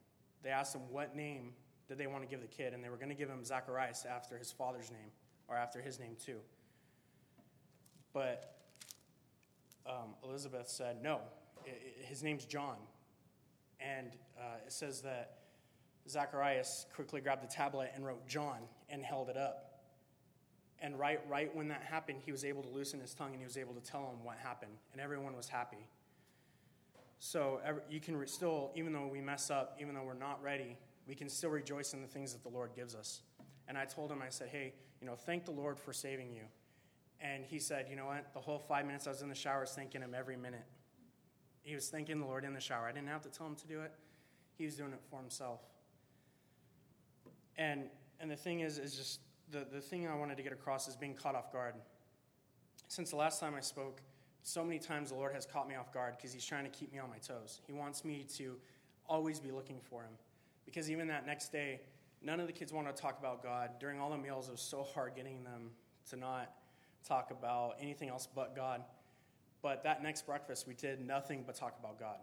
[0.42, 1.52] They asked him what name
[1.88, 4.06] did they want to give the kid, and they were going to give him Zacharias
[4.08, 5.10] after his father's name,
[5.48, 6.38] or after his name too.
[8.12, 8.54] But
[9.86, 11.20] um, Elizabeth said, no,
[12.04, 12.76] his name's John.
[13.82, 15.38] And uh, it says that
[16.08, 19.80] Zacharias quickly grabbed the tablet and wrote John and held it up.
[20.80, 23.44] And right, right when that happened, he was able to loosen his tongue and he
[23.44, 24.72] was able to tell him what happened.
[24.92, 25.86] And everyone was happy.
[27.20, 31.14] So you can still, even though we mess up, even though we're not ready, we
[31.14, 33.22] can still rejoice in the things that the Lord gives us.
[33.68, 36.42] And I told him, I said, hey, you know, thank the Lord for saving you.
[37.20, 38.34] And he said, you know what?
[38.34, 40.64] The whole five minutes I was in the shower, I was thanking him every minute.
[41.62, 42.86] He was thanking the Lord in the shower.
[42.86, 43.92] I didn't have to tell him to do it.
[44.56, 45.60] He was doing it for himself.
[47.56, 47.84] And
[48.20, 49.20] and the thing is, is just
[49.50, 51.74] the, the thing I wanted to get across is being caught off guard.
[52.86, 54.00] Since the last time I spoke,
[54.42, 56.92] so many times the Lord has caught me off guard because He's trying to keep
[56.92, 57.60] me on my toes.
[57.66, 58.56] He wants me to
[59.08, 60.12] always be looking for Him.
[60.64, 61.80] Because even that next day,
[62.22, 63.70] none of the kids wanted to talk about God.
[63.80, 65.70] During all the meals, it was so hard getting them
[66.10, 66.52] to not
[67.06, 68.82] talk about anything else but God.
[69.62, 72.18] But that next breakfast, we did nothing but talk about God.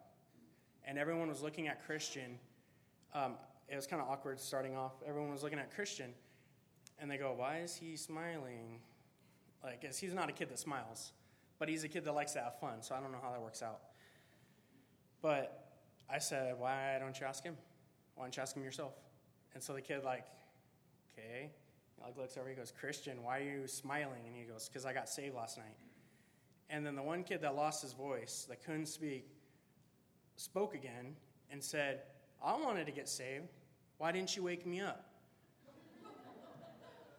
[0.85, 2.37] And everyone was looking at Christian.
[3.13, 3.35] Um,
[3.69, 4.93] it was kind of awkward starting off.
[5.07, 6.13] Everyone was looking at Christian
[6.99, 8.81] and they go, Why is he smiling?
[9.63, 11.11] Like, he's not a kid that smiles,
[11.57, 13.41] but he's a kid that likes to have fun, so I don't know how that
[13.41, 13.79] works out.
[15.21, 15.69] But
[16.09, 17.57] I said, Why don't you ask him?
[18.15, 18.93] Why don't you ask him yourself?
[19.53, 20.25] And so the kid, like,
[21.13, 21.51] okay,
[21.95, 24.23] he like looks over, he goes, Christian, why are you smiling?
[24.25, 25.75] And he goes, Because I got saved last night.
[26.69, 29.27] And then the one kid that lost his voice, that couldn't speak,
[30.35, 31.15] spoke again
[31.51, 32.01] and said,
[32.43, 33.47] I wanted to get saved.
[33.97, 35.05] Why didn't you wake me up?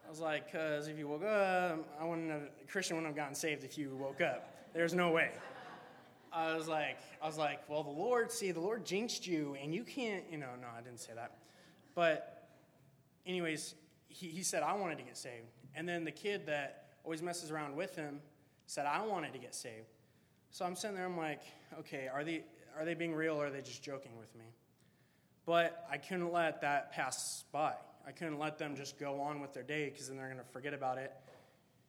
[0.07, 3.35] I was like, because if you woke up, I wouldn't have, Christian wouldn't have gotten
[3.35, 4.53] saved if you woke up.
[4.73, 5.31] There's no way.
[6.33, 9.75] I was like, I was like, well, the Lord, see, the Lord jinxed you, and
[9.75, 11.39] you can't, you know, no, I didn't say that.
[11.95, 12.49] But,
[13.27, 13.75] anyways,
[14.09, 15.47] he, he said, I wanted to get saved.
[15.75, 18.21] And then the kid that always messes around with him
[18.71, 19.89] said, I wanted to get saved.
[20.53, 21.43] So I'm sitting there, I'm like,
[21.81, 22.45] okay, are they,
[22.79, 24.45] are they being real or are they just joking with me?
[25.45, 27.75] But I couldn't let that pass by.
[28.07, 30.53] I couldn't let them just go on with their day because then they're going to
[30.53, 31.13] forget about it.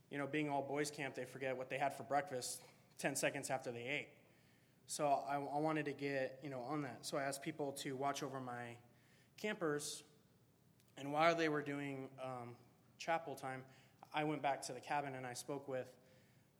[0.09, 2.63] You know, being all boys camp, they forget what they had for breakfast
[2.97, 4.07] 10 seconds after they ate.
[4.87, 6.99] So I, I wanted to get, you know, on that.
[7.01, 8.75] So I asked people to watch over my
[9.37, 10.01] campers.
[10.97, 12.55] And while they were doing um,
[12.97, 13.61] chapel time,
[14.15, 15.85] I went back to the cabin and I spoke with,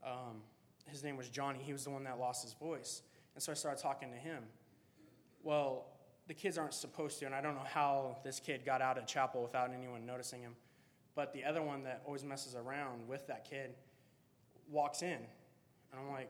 [0.04, 0.42] um,
[0.88, 1.60] his name was Johnny.
[1.62, 3.02] He was the one that lost his voice.
[3.36, 4.44] And so I started talking to him.
[5.44, 5.86] Well,
[6.28, 9.06] the kids aren't supposed to, and I don't know how this kid got out of
[9.06, 10.56] chapel without anyone noticing him.
[11.16, 13.72] But the other one that always messes around with that kid
[14.70, 16.30] walks in, and I'm like,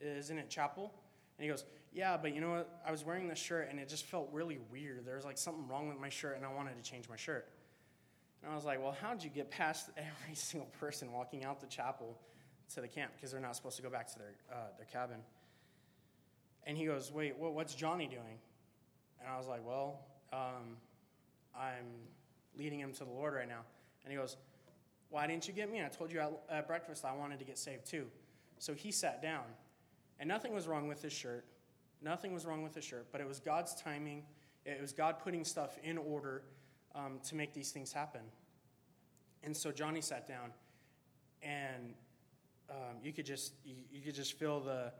[0.00, 0.92] Isn't it chapel?
[1.38, 2.82] And he goes, Yeah, but you know what?
[2.86, 5.06] I was wearing this shirt and it just felt really weird.
[5.06, 7.48] There was like something wrong with my shirt, and I wanted to change my shirt.
[8.42, 11.66] And I was like, Well, how'd you get past every single person walking out the
[11.66, 12.18] chapel
[12.74, 13.12] to the camp?
[13.14, 15.18] Because they're not supposed to go back to their, uh, their cabin.
[16.66, 18.38] And he goes, Wait, what's Johnny doing?
[19.20, 20.00] And I was like, Well,
[20.32, 20.76] um,
[21.58, 21.86] I'm
[22.56, 23.60] leading him to the Lord right now.
[24.04, 24.36] And he goes,
[25.10, 25.82] Why didn't you get me?
[25.84, 28.06] I told you at, at breakfast I wanted to get saved too.
[28.58, 29.44] So he sat down.
[30.20, 31.44] And nothing was wrong with his shirt.
[32.00, 34.22] Nothing was wrong with his shirt, but it was God's timing.
[34.64, 36.42] It was God putting stuff in order
[36.94, 38.20] um, to make these things happen.
[39.42, 40.52] And so Johnny sat down,
[41.42, 41.94] and
[42.70, 44.92] um, you could just you, you, could just feel the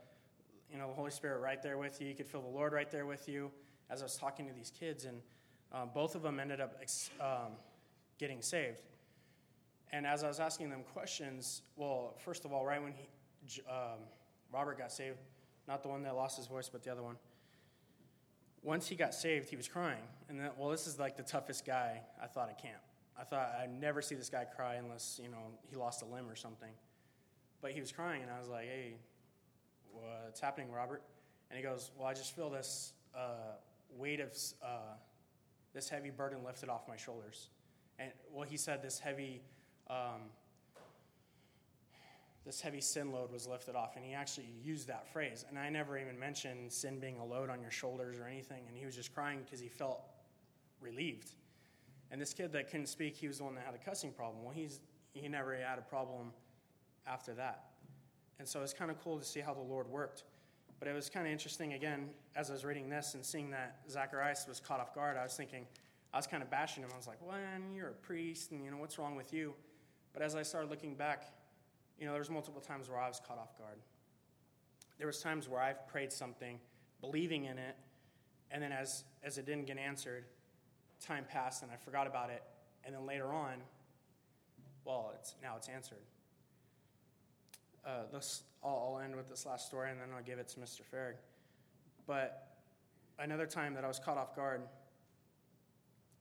[0.71, 2.07] you know the Holy Spirit right there with you.
[2.07, 3.51] You could feel the Lord right there with you
[3.89, 5.21] as I was talking to these kids, and
[5.71, 7.53] um, both of them ended up ex- um,
[8.17, 8.81] getting saved.
[9.91, 13.99] And as I was asking them questions, well, first of all, right when he, um,
[14.51, 15.17] Robert got saved,
[15.67, 17.15] not the one that lost his voice, but the other one.
[18.63, 20.01] Once he got saved, he was crying.
[20.27, 22.81] And then, well, this is like the toughest guy I thought at camp.
[23.17, 26.27] I thought I'd never see this guy cry unless, you know, he lost a limb
[26.29, 26.71] or something.
[27.65, 28.93] But he was crying, and I was like, hey,
[29.91, 31.01] what's happening, Robert?
[31.49, 33.55] And he goes, well, I just feel this uh,
[33.97, 34.93] weight of uh,
[35.73, 37.49] this heavy burden lifted off my shoulders.
[37.97, 39.41] And, well, he said this heavy
[39.89, 40.29] um,
[42.45, 43.95] this heavy sin load was lifted off.
[43.95, 45.43] And he actually used that phrase.
[45.49, 48.61] And I never even mentioned sin being a load on your shoulders or anything.
[48.67, 50.01] And he was just crying because he felt
[50.79, 51.31] relieved.
[52.11, 54.43] And this kid that couldn't speak, he was the one that had a cussing problem.
[54.43, 54.81] Well, he's,
[55.13, 56.31] he never had a problem
[57.07, 57.65] after that.
[58.39, 60.23] And so it's kind of cool to see how the Lord worked.
[60.79, 63.77] But it was kind of interesting, again, as I was reading this and seeing that
[63.89, 65.65] Zacharias was caught off guard, I was thinking,
[66.13, 66.89] I was kind of bashing him.
[66.93, 67.37] I was like, well,
[67.73, 69.53] you're a priest, and, you know, what's wrong with you?
[70.13, 71.23] But as I started looking back,
[71.97, 73.77] you know, there's multiple times where I was caught off guard.
[74.97, 76.59] There was times where I've prayed something,
[77.01, 77.75] believing in it,
[78.51, 80.25] and then as, as it didn't get answered,
[81.05, 82.43] time passed and I forgot about it.
[82.83, 83.55] And then later on,
[84.85, 86.03] well, it's, now it's answered.
[87.85, 90.59] Uh, this, I'll, I'll end with this last story and then I'll give it to
[90.59, 90.81] Mr.
[90.81, 91.15] Farrig.
[92.07, 92.47] But
[93.19, 94.61] another time that I was caught off guard,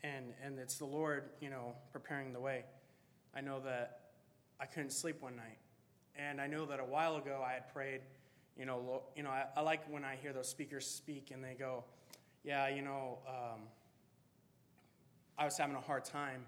[0.03, 2.65] and, and it's the Lord, you know, preparing the way.
[3.35, 4.01] I know that
[4.61, 5.59] I couldn't sleep one night.
[6.17, 8.03] And I know that a while ago I had prayed,
[8.59, 11.55] you know, you know I, I like when I hear those speakers speak and they
[11.55, 11.85] go,
[12.45, 13.63] yeah, you know, um,
[15.39, 16.45] I was having a hard time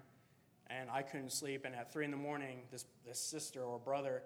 [0.67, 1.65] and I couldn't sleep.
[1.65, 4.21] And at 3 in the morning, this, this sister or brother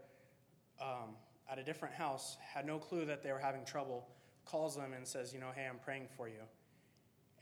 [0.81, 1.15] um,
[1.49, 4.07] at a different house had no clue that they were having trouble,
[4.45, 6.41] calls them and says, you know, hey, I'm praying for you.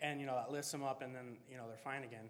[0.02, 2.30] And, you know, that lifts them up and then, you know, they're fine again.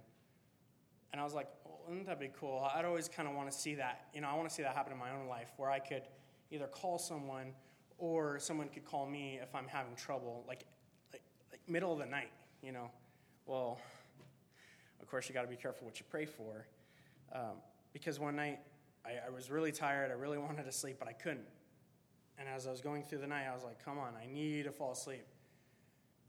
[1.11, 2.67] And I was like, well, wouldn't that be cool?
[2.73, 4.07] I'd always kind of want to see that.
[4.13, 6.03] You know, I want to see that happen in my own life where I could
[6.51, 7.53] either call someone
[7.97, 10.65] or someone could call me if I'm having trouble, like,
[11.11, 12.89] like, like middle of the night, you know.
[13.45, 13.79] Well,
[15.01, 16.67] of course, you got to be careful what you pray for.
[17.33, 17.61] Um,
[17.93, 18.59] because one night
[19.05, 21.47] I, I was really tired, I really wanted to sleep, but I couldn't.
[22.37, 24.63] And as I was going through the night, I was like, come on, I need
[24.63, 25.25] to fall asleep.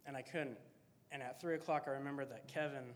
[0.07, 0.59] And I couldn't.
[1.13, 2.95] And at 3 o'clock, I remember that Kevin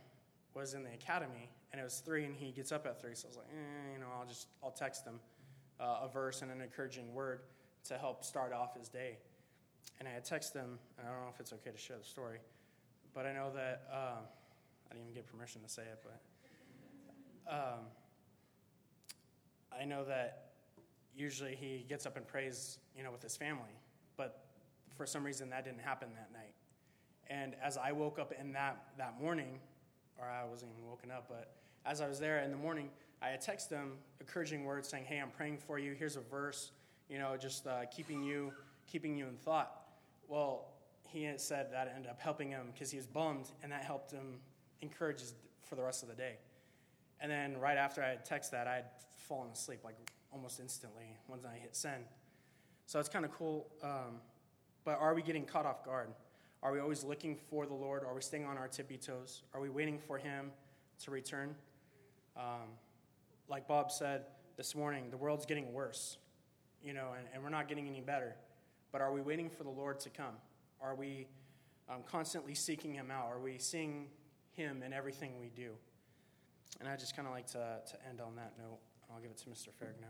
[0.54, 3.16] was in the academy and it was three, and he gets up at three.
[3.16, 5.18] So I was like, eh, you know, I'll just I'll text him
[5.80, 7.40] uh, a verse and an encouraging word
[7.88, 9.18] to help start off his day.
[9.98, 12.04] And I had texted him, and I don't know if it's okay to share the
[12.04, 12.38] story,
[13.12, 13.96] but I know that uh,
[14.88, 17.80] I didn't even get permission to say it, but um,
[19.80, 20.50] I know that
[21.16, 23.78] usually he gets up and prays, you know, with his family,
[24.16, 24.44] but
[24.96, 26.54] for some reason that didn't happen that night.
[27.28, 29.58] And as I woke up in that that morning,
[30.18, 31.54] or I wasn't even woken up, but
[31.87, 32.90] as I was there in the morning,
[33.22, 35.94] I had texted him encouraging words saying, Hey, I'm praying for you.
[35.94, 36.72] Here's a verse,
[37.08, 38.52] you know, just uh, keeping you
[38.87, 39.72] keeping you in thought.
[40.28, 40.66] Well,
[41.08, 44.40] he said that ended up helping him because he was bummed, and that helped him
[44.80, 46.37] encourage his, for the rest of the day.
[47.20, 48.84] And then right after I had texted that, I had
[49.28, 49.96] fallen asleep like
[50.32, 52.04] almost instantly once I hit send.
[52.87, 53.66] So it's kind of cool.
[53.82, 54.20] Um,
[54.84, 56.08] but are we getting caught off guard?
[56.62, 58.04] Are we always looking for the Lord?
[58.04, 59.42] Are we staying on our tippy toes?
[59.52, 60.50] Are we waiting for Him
[61.00, 61.54] to return?
[62.37, 62.78] Um,
[63.48, 64.22] like Bob said
[64.56, 66.18] this morning, the world's getting worse,
[66.82, 68.34] you know, and, and, we're not getting any better.
[68.92, 70.34] But are we waiting for the Lord to come?
[70.80, 71.26] Are we
[71.88, 73.26] um, constantly seeking Him out?
[73.26, 74.06] Are we seeing
[74.52, 75.72] Him in everything we do?
[76.80, 78.78] And I just kind of like to, to end on that note.
[79.14, 79.68] I'll give it to Mr.
[79.68, 80.09] Ferg now.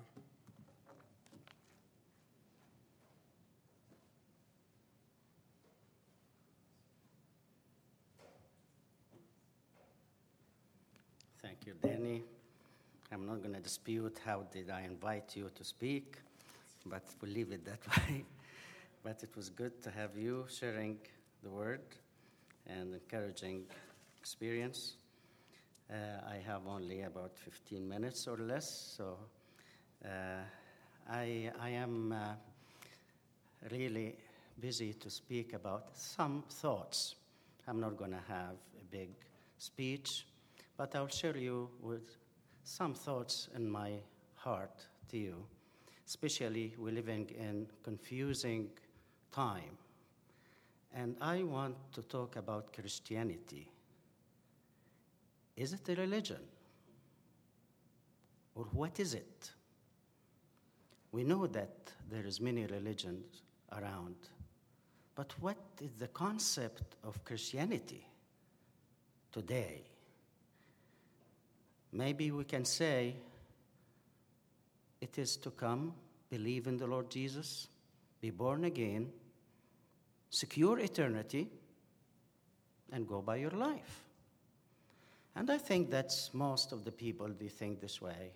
[11.42, 12.22] Thank you, Danny.
[13.12, 16.16] I'm not going to dispute how did I invite you to speak,
[16.86, 18.24] but we'll leave it that way.
[19.02, 20.96] but it was good to have you sharing
[21.42, 21.82] the word
[22.66, 23.64] and encouraging
[24.18, 24.94] experience.
[25.90, 25.94] Uh,
[26.28, 29.18] I have only about 15 minutes or less, so
[30.04, 30.08] uh,
[31.10, 32.34] I, I am uh,
[33.70, 34.16] really
[34.60, 37.16] busy to speak about some thoughts.
[37.68, 39.10] I'm not going to have a big
[39.58, 40.24] speech
[40.76, 42.16] but I'll share you with
[42.64, 43.92] some thoughts in my
[44.34, 45.46] heart to you.
[46.06, 48.68] Especially, we're living in confusing
[49.32, 49.78] time.
[50.94, 53.68] And I want to talk about Christianity.
[55.56, 56.40] Is it a religion?
[58.54, 59.50] Or what is it?
[61.12, 63.42] We know that there is many religions
[63.72, 64.16] around,
[65.14, 68.06] but what is the concept of Christianity
[69.32, 69.84] today?
[71.94, 73.14] maybe we can say
[75.00, 75.94] it is to come,
[76.28, 77.68] believe in the Lord Jesus,
[78.20, 79.10] be born again,
[80.28, 81.48] secure eternity,
[82.92, 84.03] and go by your life.
[85.36, 88.32] And I think that's most of the people, they think this way.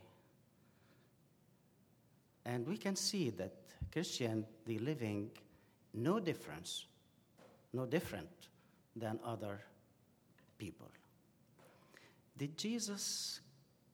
[2.44, 3.52] And we can see that
[3.92, 5.30] Christian, they living
[5.94, 6.86] no difference,
[7.72, 8.48] no different
[8.96, 9.60] than other
[10.58, 10.90] people.
[12.36, 13.40] Did Jesus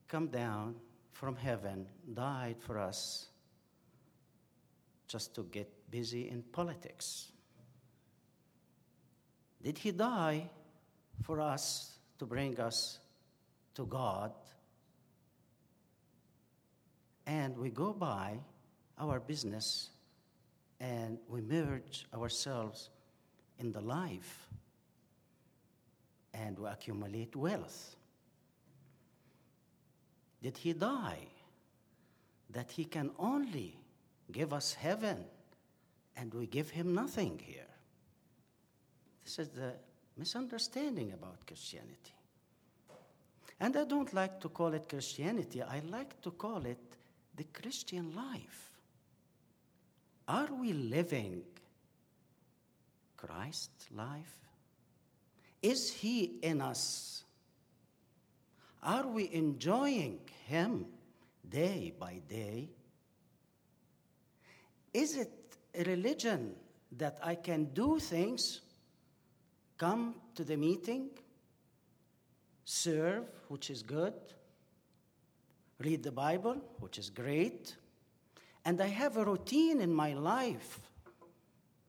[0.09, 0.77] come down
[1.13, 3.27] from heaven, died for us
[5.09, 7.33] just to get busy in politics?
[9.63, 10.51] Did he die
[11.23, 12.99] for us to bring us
[13.75, 14.33] to God?
[17.27, 18.39] And we go by
[18.99, 19.91] our business
[20.81, 22.91] and we merge ourselves
[23.59, 24.49] in the life
[26.35, 27.97] and we accumulate wealth.
[30.43, 31.29] Did he die
[32.51, 33.79] that he can only
[34.31, 35.25] give us heaven
[36.17, 37.71] and we give him nothing here?
[39.25, 39.73] This is the
[40.17, 42.15] misunderstanding about Christianity.
[43.61, 46.79] And I don't like to call it Christianity, I like to call it
[47.37, 48.71] the Christian life.
[50.27, 51.43] Are we living
[53.17, 54.37] Christ's life?
[55.63, 57.25] Is He in us?
[58.83, 60.87] Are we enjoying Him
[61.49, 62.69] day by day?
[64.93, 65.33] Is it
[65.75, 66.55] a religion
[66.93, 68.61] that I can do things,
[69.79, 71.11] come to the meeting,
[72.65, 74.15] serve, which is good,
[75.79, 77.77] read the Bible, which is great,
[78.65, 80.81] and I have a routine in my life.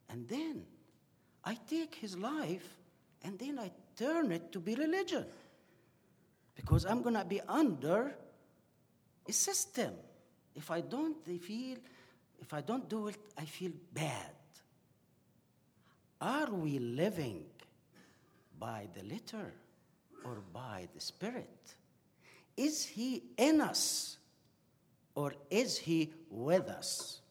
[0.09, 0.63] And then
[1.43, 2.67] I take his life
[3.23, 5.25] and then I turn it to be religion.
[6.55, 8.15] Because I'm going to be under
[9.27, 9.93] a system.
[10.53, 11.77] If I don't feel
[12.41, 14.31] if I don't do it, I feel bad.
[16.21, 17.45] Are we living
[18.59, 19.53] by the letter
[20.23, 21.75] or by the spirit?
[22.57, 24.17] Is he in us
[25.13, 27.21] or is he with us?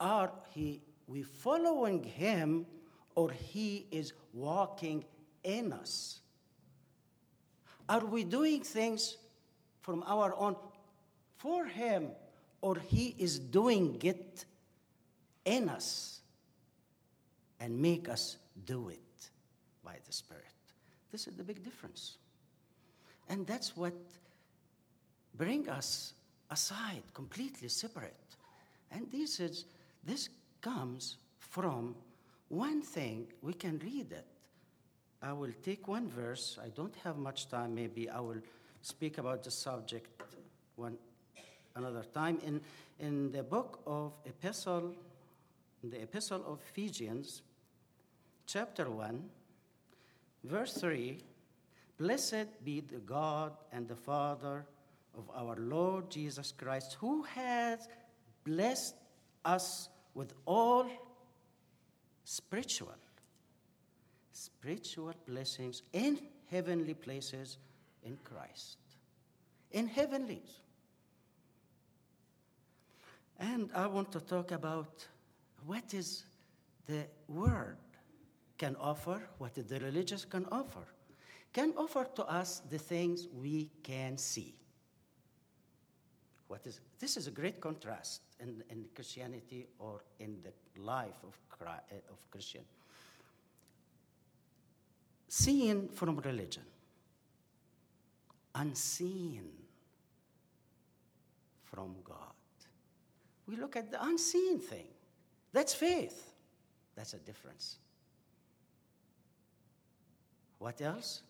[0.00, 2.66] Are he, we following him
[3.14, 5.04] or he is walking
[5.44, 6.20] in us?
[7.88, 9.18] Are we doing things
[9.80, 10.56] from our own
[11.36, 12.08] for him
[12.60, 14.44] or he is doing it
[15.44, 16.20] in us
[17.58, 19.11] and make us do it
[19.84, 20.44] by the Spirit?
[21.10, 22.16] This is the big difference.
[23.28, 23.94] And that's what
[25.36, 26.14] bring us
[26.50, 28.14] aside, completely separate.
[28.90, 29.64] And this is
[30.04, 30.28] this
[30.60, 31.94] comes from
[32.48, 34.26] one thing we can read it.
[35.22, 36.58] I will take one verse.
[36.62, 37.74] I don't have much time.
[37.74, 38.42] Maybe I will
[38.82, 40.22] speak about the subject
[40.76, 40.98] one
[41.76, 42.38] another time.
[42.44, 42.60] In
[42.98, 44.94] in the book of Epistle,
[45.82, 47.42] the Epistle of Ephesians,
[48.46, 49.28] chapter one,
[50.44, 51.22] verse three.
[51.98, 54.64] Blessed be the God and the Father
[55.16, 57.86] of our Lord Jesus Christ, who has
[58.44, 58.96] blessed
[59.44, 60.86] us with all
[62.24, 62.94] spiritual,
[64.32, 66.18] spiritual blessings in
[66.50, 67.58] heavenly places
[68.02, 68.78] in Christ.
[69.70, 70.60] In heavenlies.
[73.38, 75.06] And I want to talk about
[75.66, 76.24] what is
[76.86, 77.76] the word
[78.62, 80.86] can offer, what the religious can offer.
[81.52, 84.54] Can offer to us the things we can see.
[86.46, 91.36] What is, this is a great contrast in, in Christianity or in the life of,
[91.50, 92.60] Christ, eh, of Christian.
[95.26, 96.62] Seen from religion,
[98.54, 99.50] unseen
[101.64, 102.16] from God.
[103.48, 104.86] We look at the unseen thing.
[105.52, 106.32] That's faith.
[106.94, 107.78] That's a difference.
[110.62, 111.22] What else?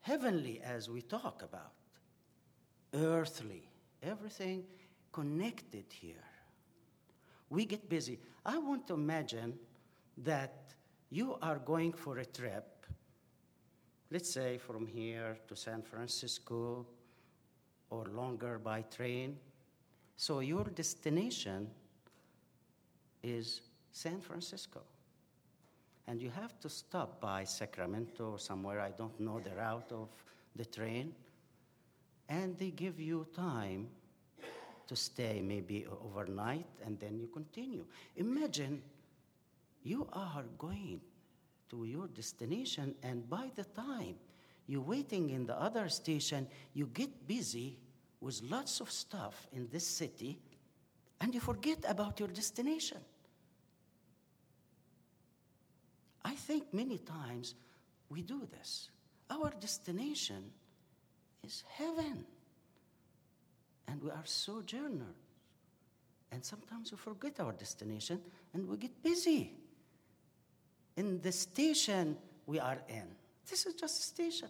[0.00, 1.70] Heavenly, as we talk about
[2.92, 3.68] earthly,
[4.02, 4.64] everything
[5.12, 6.26] connected here.
[7.48, 8.18] We get busy.
[8.44, 9.56] I want to imagine
[10.18, 10.74] that
[11.10, 12.86] you are going for a trip,
[14.10, 16.84] let's say from here to San Francisco
[17.90, 19.36] or longer by train.
[20.16, 21.70] So your destination
[23.22, 23.60] is
[23.92, 24.80] San Francisco.
[26.08, 30.08] And you have to stop by Sacramento or somewhere, I don't know the route of
[30.54, 31.14] the train
[32.28, 33.88] and they give you time
[34.86, 37.84] to stay maybe overnight and then you continue.
[38.16, 38.82] Imagine
[39.82, 41.00] you are going
[41.70, 44.14] to your destination, and by the time
[44.66, 47.78] you're waiting in the other station, you get busy
[48.20, 50.38] with lots of stuff in this city
[51.20, 52.98] and you forget about your destination.
[56.26, 57.54] I think many times
[58.08, 58.90] we do this.
[59.30, 60.50] Our destination
[61.44, 62.26] is heaven.
[63.86, 65.22] And we are sojourners.
[66.32, 68.20] And sometimes we forget our destination
[68.52, 69.52] and we get busy
[70.96, 73.06] in the station we are in.
[73.48, 74.48] This is just a station.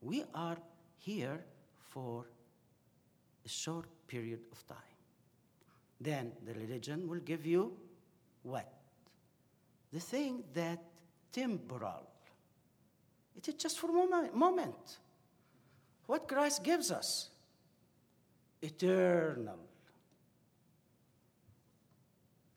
[0.00, 0.56] We are
[0.96, 1.44] here
[1.90, 2.24] for
[3.44, 4.96] a short period of time.
[6.00, 7.76] Then the religion will give you
[8.42, 8.77] what?
[9.92, 10.82] The thing that
[11.32, 12.06] temporal.
[13.36, 14.98] It is just for a moment.
[16.06, 17.30] What Christ gives us?
[18.60, 19.58] Eternal.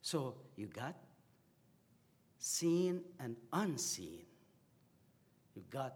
[0.00, 0.96] So you got
[2.38, 4.24] seen and unseen.
[5.54, 5.94] You got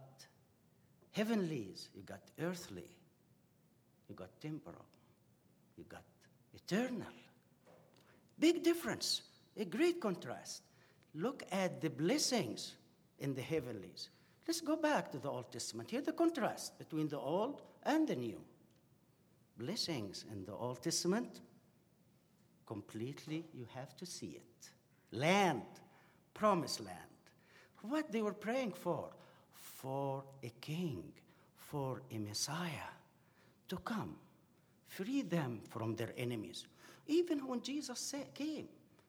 [1.11, 2.89] heavenlies, you got earthly,
[4.07, 4.85] you got temporal,
[5.75, 6.03] you got
[6.53, 7.11] eternal.
[8.39, 9.23] Big difference,
[9.57, 10.61] a great contrast.
[11.17, 12.75] Look at the blessings
[13.17, 14.09] in the heavenlies.
[14.47, 15.89] Let's go back to the Old Testament.
[15.89, 18.39] Here, the contrast between the Old and the New.
[19.57, 21.41] Blessings in the Old Testament,
[22.67, 24.69] completely, you have to see it.
[25.11, 25.63] Land,
[26.35, 26.97] promised land.
[27.81, 29.09] What they were praying for?
[29.53, 31.03] For a king,
[31.55, 32.91] for a Messiah
[33.69, 34.15] to come,
[34.87, 36.67] free them from their enemies.
[37.07, 38.67] Even when Jesus came,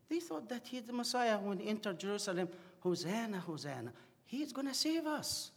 [0.09, 2.49] they thought that he's the Messiah when he entered Jerusalem.
[2.81, 3.93] Hosanna, Hosanna.
[4.25, 5.51] He's going to save us.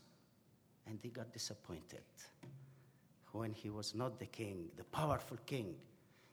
[0.88, 2.04] And they got disappointed
[3.32, 5.76] when he was not the king, the powerful king.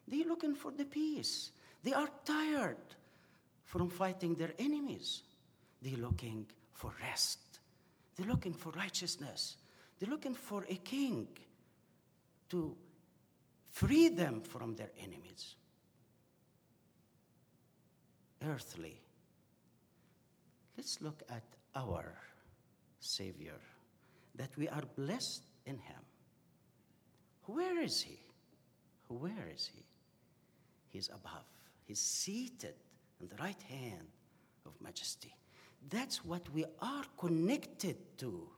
[0.06, 1.52] They're looking for the peace.
[1.84, 2.76] They are tired
[3.64, 5.22] from fighting their enemies.
[5.82, 7.38] They're looking for rest.
[8.16, 9.56] They're looking for righteousness.
[9.98, 11.28] They're looking for a king
[12.50, 12.74] to
[13.70, 15.54] free them from their enemies.
[18.48, 19.00] Earthly.
[20.76, 21.44] Let's look at
[21.74, 22.14] our
[23.00, 23.60] Savior,
[24.36, 26.00] that we are blessed in Him.
[27.44, 28.18] Where is He?
[29.08, 29.84] Where is He?
[30.88, 31.44] He's above.
[31.84, 32.74] He's seated
[33.20, 34.08] on the right hand
[34.64, 35.34] of majesty.
[35.90, 38.48] That's what we are connected to.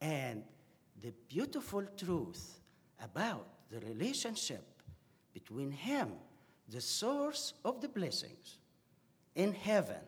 [0.00, 0.44] And
[1.02, 2.60] the beautiful truth
[3.02, 4.64] about the relationship
[5.32, 6.12] between Him,
[6.68, 8.58] the source of the blessings
[9.34, 10.00] in heaven,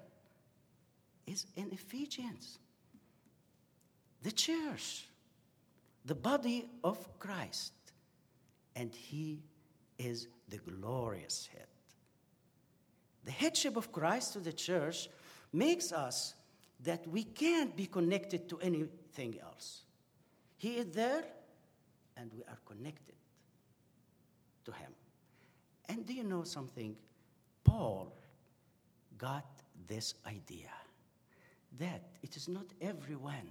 [1.26, 2.58] is in Ephesians.
[4.22, 5.06] The church,
[6.04, 7.72] the body of Christ,
[8.74, 9.42] and He
[9.98, 11.66] is the glorious head.
[13.24, 15.08] The headship of Christ to the church
[15.52, 16.34] makes us
[16.84, 19.82] that we can't be connected to anything else.
[20.58, 21.24] He is there,
[22.16, 23.14] and we are connected
[24.64, 24.92] to Him.
[25.88, 26.96] And do you know something?
[27.64, 28.12] Paul
[29.18, 29.46] got
[29.86, 30.72] this idea
[31.78, 33.48] that it is not everyone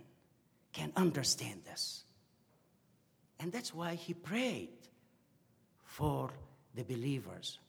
[0.73, 2.03] can understand this.
[3.39, 4.69] And that's why he prayed
[5.83, 6.31] for
[6.75, 7.59] the believers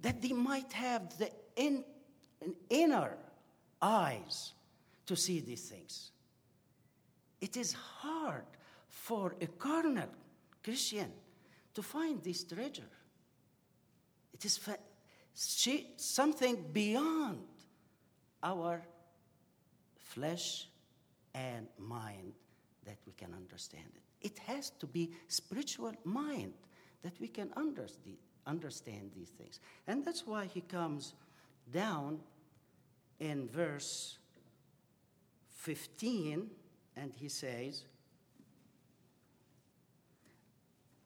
[0.00, 1.84] that they might have the in,
[2.68, 3.16] inner
[3.80, 4.52] eyes
[5.06, 6.10] to see these things.
[7.40, 8.44] It is hard
[8.88, 10.08] for a carnal
[10.62, 11.10] Christian
[11.74, 12.90] to find this treasure.
[14.34, 14.78] It is fa-
[15.96, 17.46] something beyond
[18.42, 18.82] our
[19.96, 20.68] flesh
[21.34, 22.34] and mind
[22.84, 24.02] that we can understand it.
[24.26, 26.52] It has to be spiritual mind
[27.02, 29.60] that we can understand these things.
[29.86, 31.14] And that's why he comes
[31.72, 32.20] down
[33.20, 34.18] in verse
[35.48, 36.50] 15
[36.96, 37.84] and he says,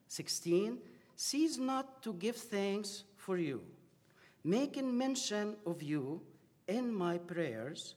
[0.08, 0.78] 16,
[1.16, 3.60] cease not to give thanks for you,
[4.42, 6.22] making mention of you
[6.66, 7.94] in my prayers.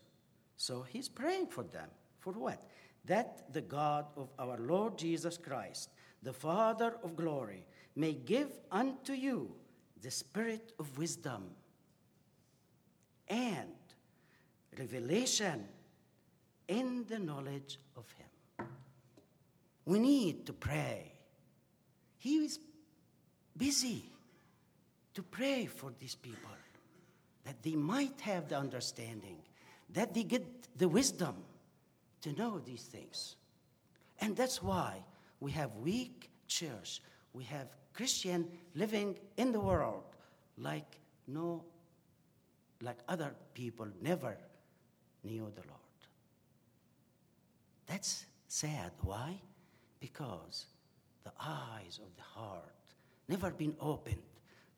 [0.57, 1.87] So he's praying for them.
[2.19, 2.61] For what?
[3.05, 5.87] That the God of our Lord Jesus Christ,
[6.21, 7.65] the Father of glory,
[7.95, 9.55] may give unto you
[10.01, 11.43] the spirit of wisdom
[13.29, 13.79] and
[14.77, 15.63] revelation
[16.67, 18.67] in the knowledge of Him.
[19.85, 21.13] We need to pray.
[22.17, 22.59] He is
[23.55, 24.11] busy
[25.13, 26.49] to pray for these people
[27.43, 29.37] that they might have the understanding,
[29.93, 30.45] that they get
[30.77, 31.35] the wisdom
[32.21, 33.35] to know these things.
[34.19, 35.03] And that's why
[35.39, 37.01] we have weak church.
[37.33, 40.03] We have Christian living in the world
[40.57, 40.97] like
[41.27, 41.63] no
[42.81, 44.37] like other people never
[45.23, 45.79] knew the Lord.
[47.85, 48.91] That's sad.
[49.01, 49.39] Why?
[49.99, 50.65] Because
[51.23, 52.73] the eyes of the heart
[53.27, 54.23] never been opened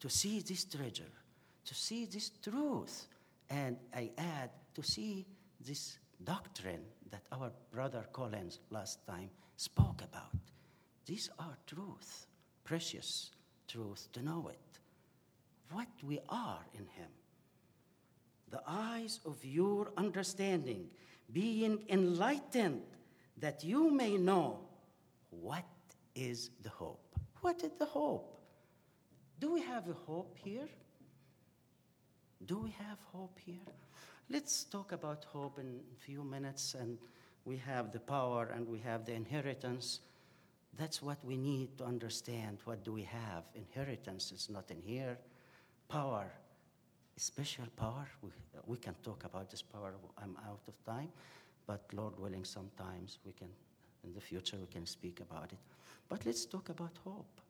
[0.04, 1.14] to see this treasure,
[1.64, 3.08] to see this truth.
[3.50, 5.26] And I add to see
[5.66, 10.36] this doctrine that our brother Collins last time spoke about.
[11.06, 12.28] These are truth,
[12.66, 13.32] precious
[13.66, 14.80] truth to know it.
[15.72, 17.12] What we are in Him.
[18.52, 20.90] The eyes of your understanding
[21.32, 22.82] being enlightened,
[23.38, 24.60] that you may know
[25.30, 25.64] what
[26.14, 27.16] is the hope.
[27.40, 28.43] What is the hope?
[29.44, 30.70] Do we have hope here?
[32.46, 33.74] Do we have hope here?
[34.30, 36.98] Let's talk about hope in a few minutes, and
[37.44, 40.00] we have the power and we have the inheritance.
[40.80, 42.60] That's what we need to understand.
[42.64, 43.44] What do we have?
[43.54, 45.18] Inheritance is not in here.
[45.90, 46.32] Power,
[47.18, 48.08] special power.
[48.22, 48.30] We,
[48.66, 49.94] we can talk about this power.
[50.18, 51.10] I'm out of time,
[51.68, 53.50] but Lord willing, sometimes we can,
[54.06, 55.60] in the future, we can speak about it.
[56.08, 57.42] But let's talk about hope.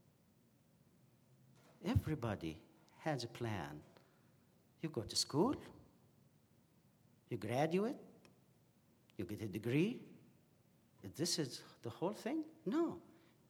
[1.86, 2.57] Everybody
[2.99, 3.81] has a plan.
[4.81, 5.55] You go to school,
[7.29, 7.95] you graduate,
[9.17, 10.01] you get a degree.
[11.15, 12.43] This is the whole thing?
[12.65, 12.97] No.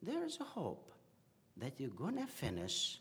[0.01, 0.91] There is a hope
[1.57, 2.99] that you're going to finish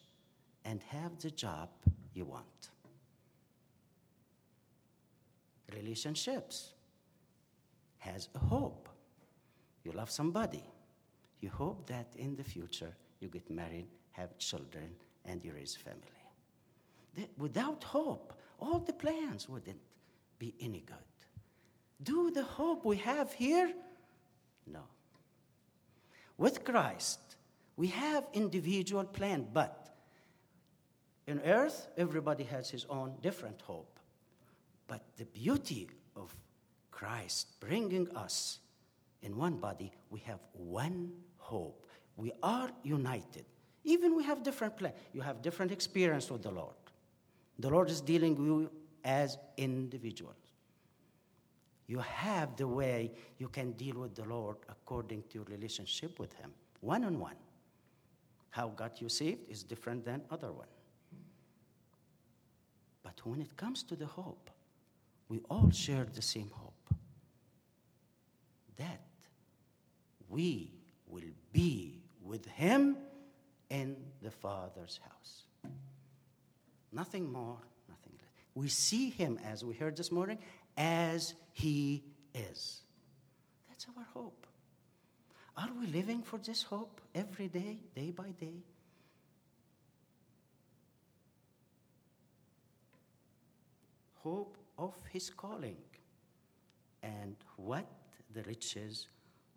[0.65, 1.71] and have the job
[2.15, 2.69] you want.
[5.75, 6.75] Relationships
[7.99, 8.89] has a hope.
[9.85, 10.63] You love somebody.
[11.41, 14.91] You hope that in the future you get married, have children,
[15.25, 17.29] and you raise family.
[17.37, 19.81] without hope, all the plans wouldn't
[20.39, 20.97] be any good.
[22.03, 23.73] Do the hope we have here?
[24.67, 24.83] No.
[26.39, 27.21] With Christ,
[27.77, 29.95] we have individual plan, but
[31.27, 33.99] in earth, everybody has his own different hope.
[34.89, 36.35] But the beauty of
[36.91, 38.59] Christ bringing us
[39.23, 41.87] in one body, we have one hope.
[42.17, 43.45] We are united.
[43.85, 44.95] Even we have different plans.
[45.13, 46.75] You have different experience with the Lord.
[47.59, 48.71] The Lord is dealing with you
[49.05, 50.37] as individuals.
[51.87, 56.33] You have the way you can deal with the Lord according to your relationship with
[56.35, 57.35] Him, one on one.
[58.51, 60.69] How God you saved is different than other one.
[63.03, 64.51] But when it comes to the hope,
[65.29, 66.95] we all share the same hope
[68.77, 69.01] that
[70.29, 70.71] we
[71.07, 72.97] will be with Him
[73.73, 75.45] in the Father's house.
[76.93, 77.57] Nothing more,
[77.89, 78.29] nothing less.
[78.55, 80.39] We see Him, as we heard this morning,
[80.77, 82.05] as He
[82.35, 82.83] is.
[83.71, 84.47] That's our hope.
[85.57, 88.63] Are we living for this hope every day, day by day?
[94.23, 95.79] Hope of His calling
[97.03, 97.87] and what
[98.35, 99.09] the riches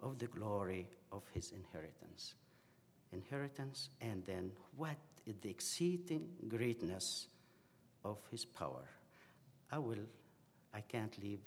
[0.02, 2.36] of the glory of His inheritance.
[3.16, 7.28] Inheritance, and then what is the exceeding greatness
[8.04, 8.86] of His power.
[9.72, 10.06] I will
[10.76, 11.40] I can't leave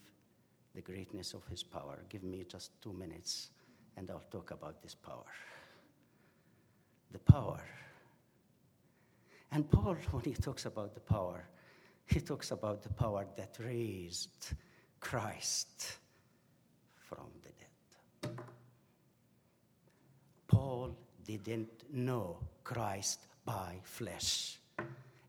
[0.74, 1.98] the greatness of his power.
[2.08, 3.50] Give me just two minutes
[3.96, 5.32] and I'll talk about this power.
[7.12, 7.60] The power.
[9.52, 11.48] And Paul, when he talks about the power,
[12.06, 14.54] he talks about the power that raised
[15.00, 15.98] Christ
[16.96, 17.50] from the
[18.30, 18.38] dead.
[20.46, 20.96] Paul
[21.36, 24.58] didn't know Christ by flesh.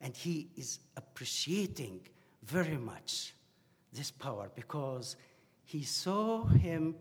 [0.02, 2.02] And he is appreciating
[2.44, 3.34] very much
[3.92, 5.16] this power because
[5.66, 6.96] he saw him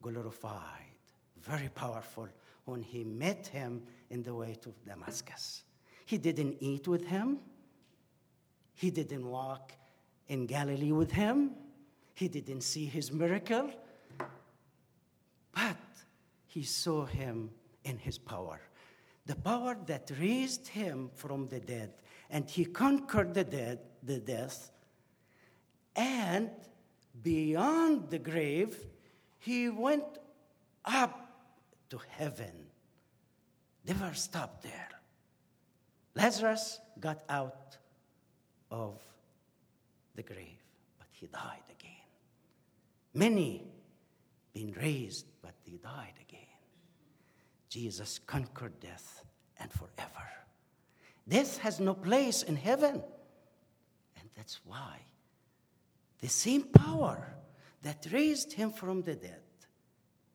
[0.00, 0.96] glorified,
[1.40, 2.28] very powerful,
[2.64, 5.62] when he met him in the way to Damascus.
[6.06, 7.38] He didn't eat with him,
[8.74, 9.72] he didn't walk
[10.28, 11.52] in Galilee with him,
[12.14, 13.70] he didn't see his miracle,
[15.54, 15.76] but
[16.46, 17.50] he saw him
[17.84, 18.60] in his power.
[19.26, 21.92] The power that raised him from the dead,
[22.30, 24.70] and he conquered the dead, the death,
[25.96, 26.50] and
[27.22, 28.76] beyond the grave,
[29.38, 30.04] he went
[30.84, 31.28] up
[31.90, 32.66] to heaven.
[33.86, 34.88] Never stopped there.
[36.14, 37.76] Lazarus got out
[38.70, 39.00] of
[40.14, 40.62] the grave,
[40.98, 41.90] but he died again.
[43.14, 43.64] Many
[44.52, 46.27] been raised, but they died again.
[47.68, 49.24] Jesus conquered death
[49.60, 50.28] and forever.
[51.28, 53.02] Death has no place in heaven.
[54.18, 55.00] And that's why
[56.20, 57.34] the same power
[57.82, 59.42] that raised him from the dead,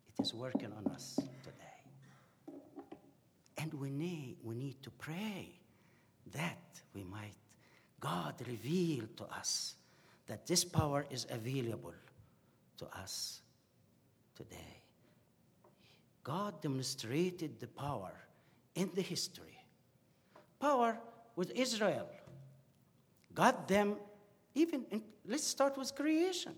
[0.07, 2.59] it is working on us today.
[3.57, 5.49] And we need, we need to pray
[6.33, 7.35] that we might,
[7.99, 9.75] God reveal to us
[10.27, 11.93] that this power is available
[12.77, 13.41] to us
[14.35, 14.82] today.
[16.23, 18.13] God demonstrated the power
[18.75, 19.63] in the history.
[20.59, 20.97] Power
[21.35, 22.07] with Israel.
[23.33, 23.95] God them
[24.55, 26.53] even in, let's start with creation.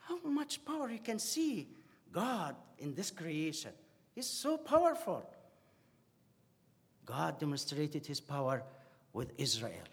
[0.00, 1.68] How much power you can see
[2.14, 3.72] God in this creation.
[4.14, 5.28] He's so powerful.
[7.04, 8.62] God demonstrated his power
[9.12, 9.88] with Israel,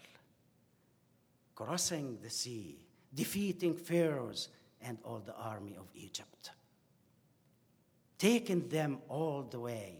[1.54, 2.78] crossing the sea,
[3.12, 4.48] defeating Pharaohs
[4.80, 6.52] and all the army of Egypt,
[8.22, 9.96] taking them all the way.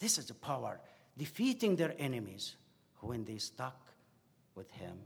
[0.00, 0.80] This is the power,
[1.16, 2.56] defeating their enemies
[2.98, 3.80] when they stuck
[4.56, 4.98] with him,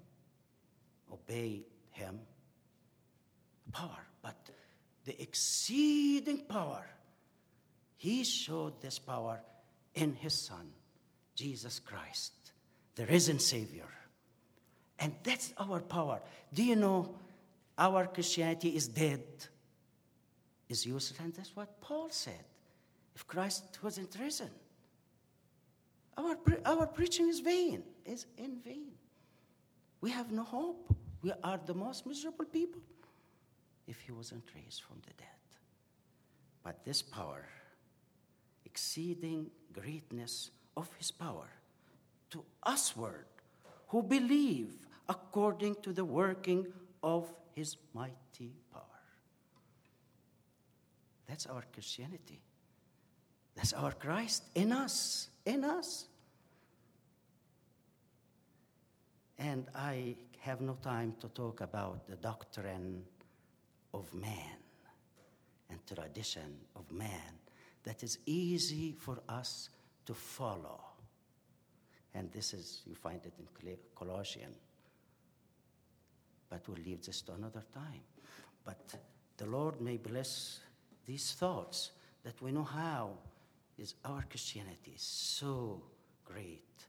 [1.13, 2.19] obeyed him.
[3.71, 4.35] Power, but
[5.05, 6.87] the exceeding power,
[7.99, 9.43] he showed this power
[9.95, 10.71] in his Son,
[11.35, 12.33] Jesus Christ,
[12.95, 13.91] the risen Savior.
[14.99, 16.23] And that's our power.
[16.55, 17.15] Do you know
[17.77, 19.23] our Christianity is dead?
[20.69, 21.19] Is useless.
[21.21, 22.45] And that's what Paul said.
[23.15, 24.51] If Christ wasn't risen,
[26.17, 28.93] our, pre- our preaching is vain, is in vain.
[30.01, 30.95] We have no hope.
[31.23, 32.81] We are the most miserable people
[33.87, 35.27] if he wasn't raised from the dead.
[36.63, 37.45] But this power,
[38.65, 41.49] exceeding greatness of his power,
[42.31, 43.25] to usward
[43.89, 44.75] who believe
[45.09, 46.67] according to the working
[47.03, 48.53] of his mighty.
[51.29, 52.41] That's our Christianity.
[53.55, 56.07] That's our Christ in us, in us.
[59.39, 63.05] And I have no time to talk about the doctrine
[63.93, 64.57] of man
[65.71, 67.39] and tradition of man
[67.85, 69.69] that is easy for us
[70.07, 70.81] to follow.
[72.15, 74.57] And this is, you find it in Colossians.
[76.49, 78.01] But we'll leave this to another time.
[78.65, 78.95] But
[79.37, 80.61] the Lord may bless
[81.09, 81.93] these thoughts
[82.23, 83.13] that we know how
[83.79, 85.83] is our Christianity is so
[86.23, 86.85] great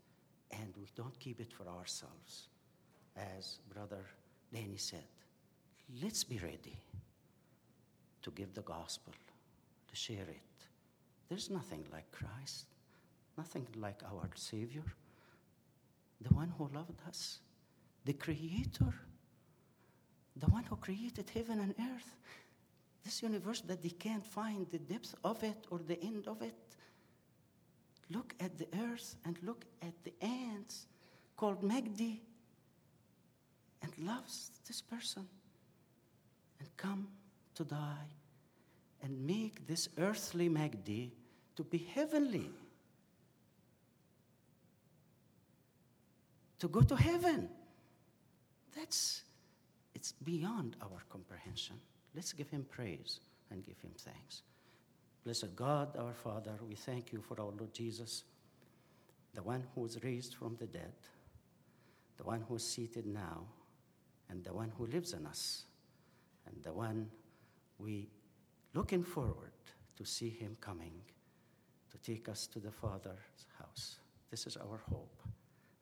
[0.52, 2.50] and we don't keep it for ourselves.
[3.16, 4.04] As Brother
[4.54, 5.08] Danny said,
[6.04, 6.78] let's be ready
[8.22, 9.14] to give the gospel,
[9.88, 10.68] to share it.
[11.30, 12.66] There's nothing like Christ,
[13.38, 14.84] nothing like our Savior,
[16.20, 17.40] the one who loved us,
[18.04, 18.94] the Creator,
[20.36, 22.16] the one who created heaven and earth.
[23.10, 26.54] This universe that they can't find the depth of it or the end of it.
[28.12, 30.86] Look at the earth and look at the ants
[31.36, 32.20] called Magdi
[33.82, 35.28] and loves this person
[36.60, 37.08] and come
[37.56, 38.12] to die
[39.02, 41.10] and make this earthly Magdi
[41.56, 42.52] to be heavenly.
[46.60, 47.50] To go to heaven.
[48.76, 49.24] That's
[49.96, 51.78] it's beyond our comprehension.
[52.16, 53.20] Let's give him praise
[53.52, 54.44] and give him thanks.
[55.24, 58.24] Blessed God, our Father, we thank you for our Lord Jesus,
[59.34, 60.94] the one who was raised from the dead,
[62.18, 63.44] the one who is seated now,
[64.30, 65.64] and the one who lives in us,
[66.48, 67.10] and the one
[67.78, 68.10] we
[68.74, 69.52] looking forward
[69.98, 70.94] to see him coming
[71.92, 73.98] to take us to the Father's house.
[74.32, 75.22] This is our hope.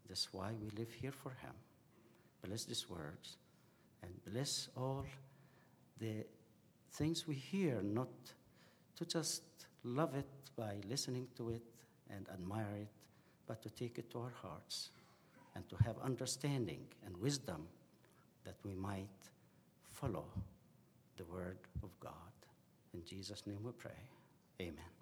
[0.07, 1.53] This is why we live here for him.
[2.43, 3.38] Bless these words
[4.01, 5.05] and bless all
[6.00, 6.26] the
[6.93, 8.10] things we hear, not
[8.95, 9.43] to just
[9.84, 11.62] love it by listening to it
[12.10, 12.88] and admire it,
[13.48, 14.89] but to take it to our hearts
[15.56, 17.68] and to have understanding and wisdom
[18.45, 19.08] that we might
[19.91, 20.26] follow
[21.18, 22.12] the word of God.
[22.93, 23.91] In Jesus' name we pray.
[24.62, 24.97] Amen.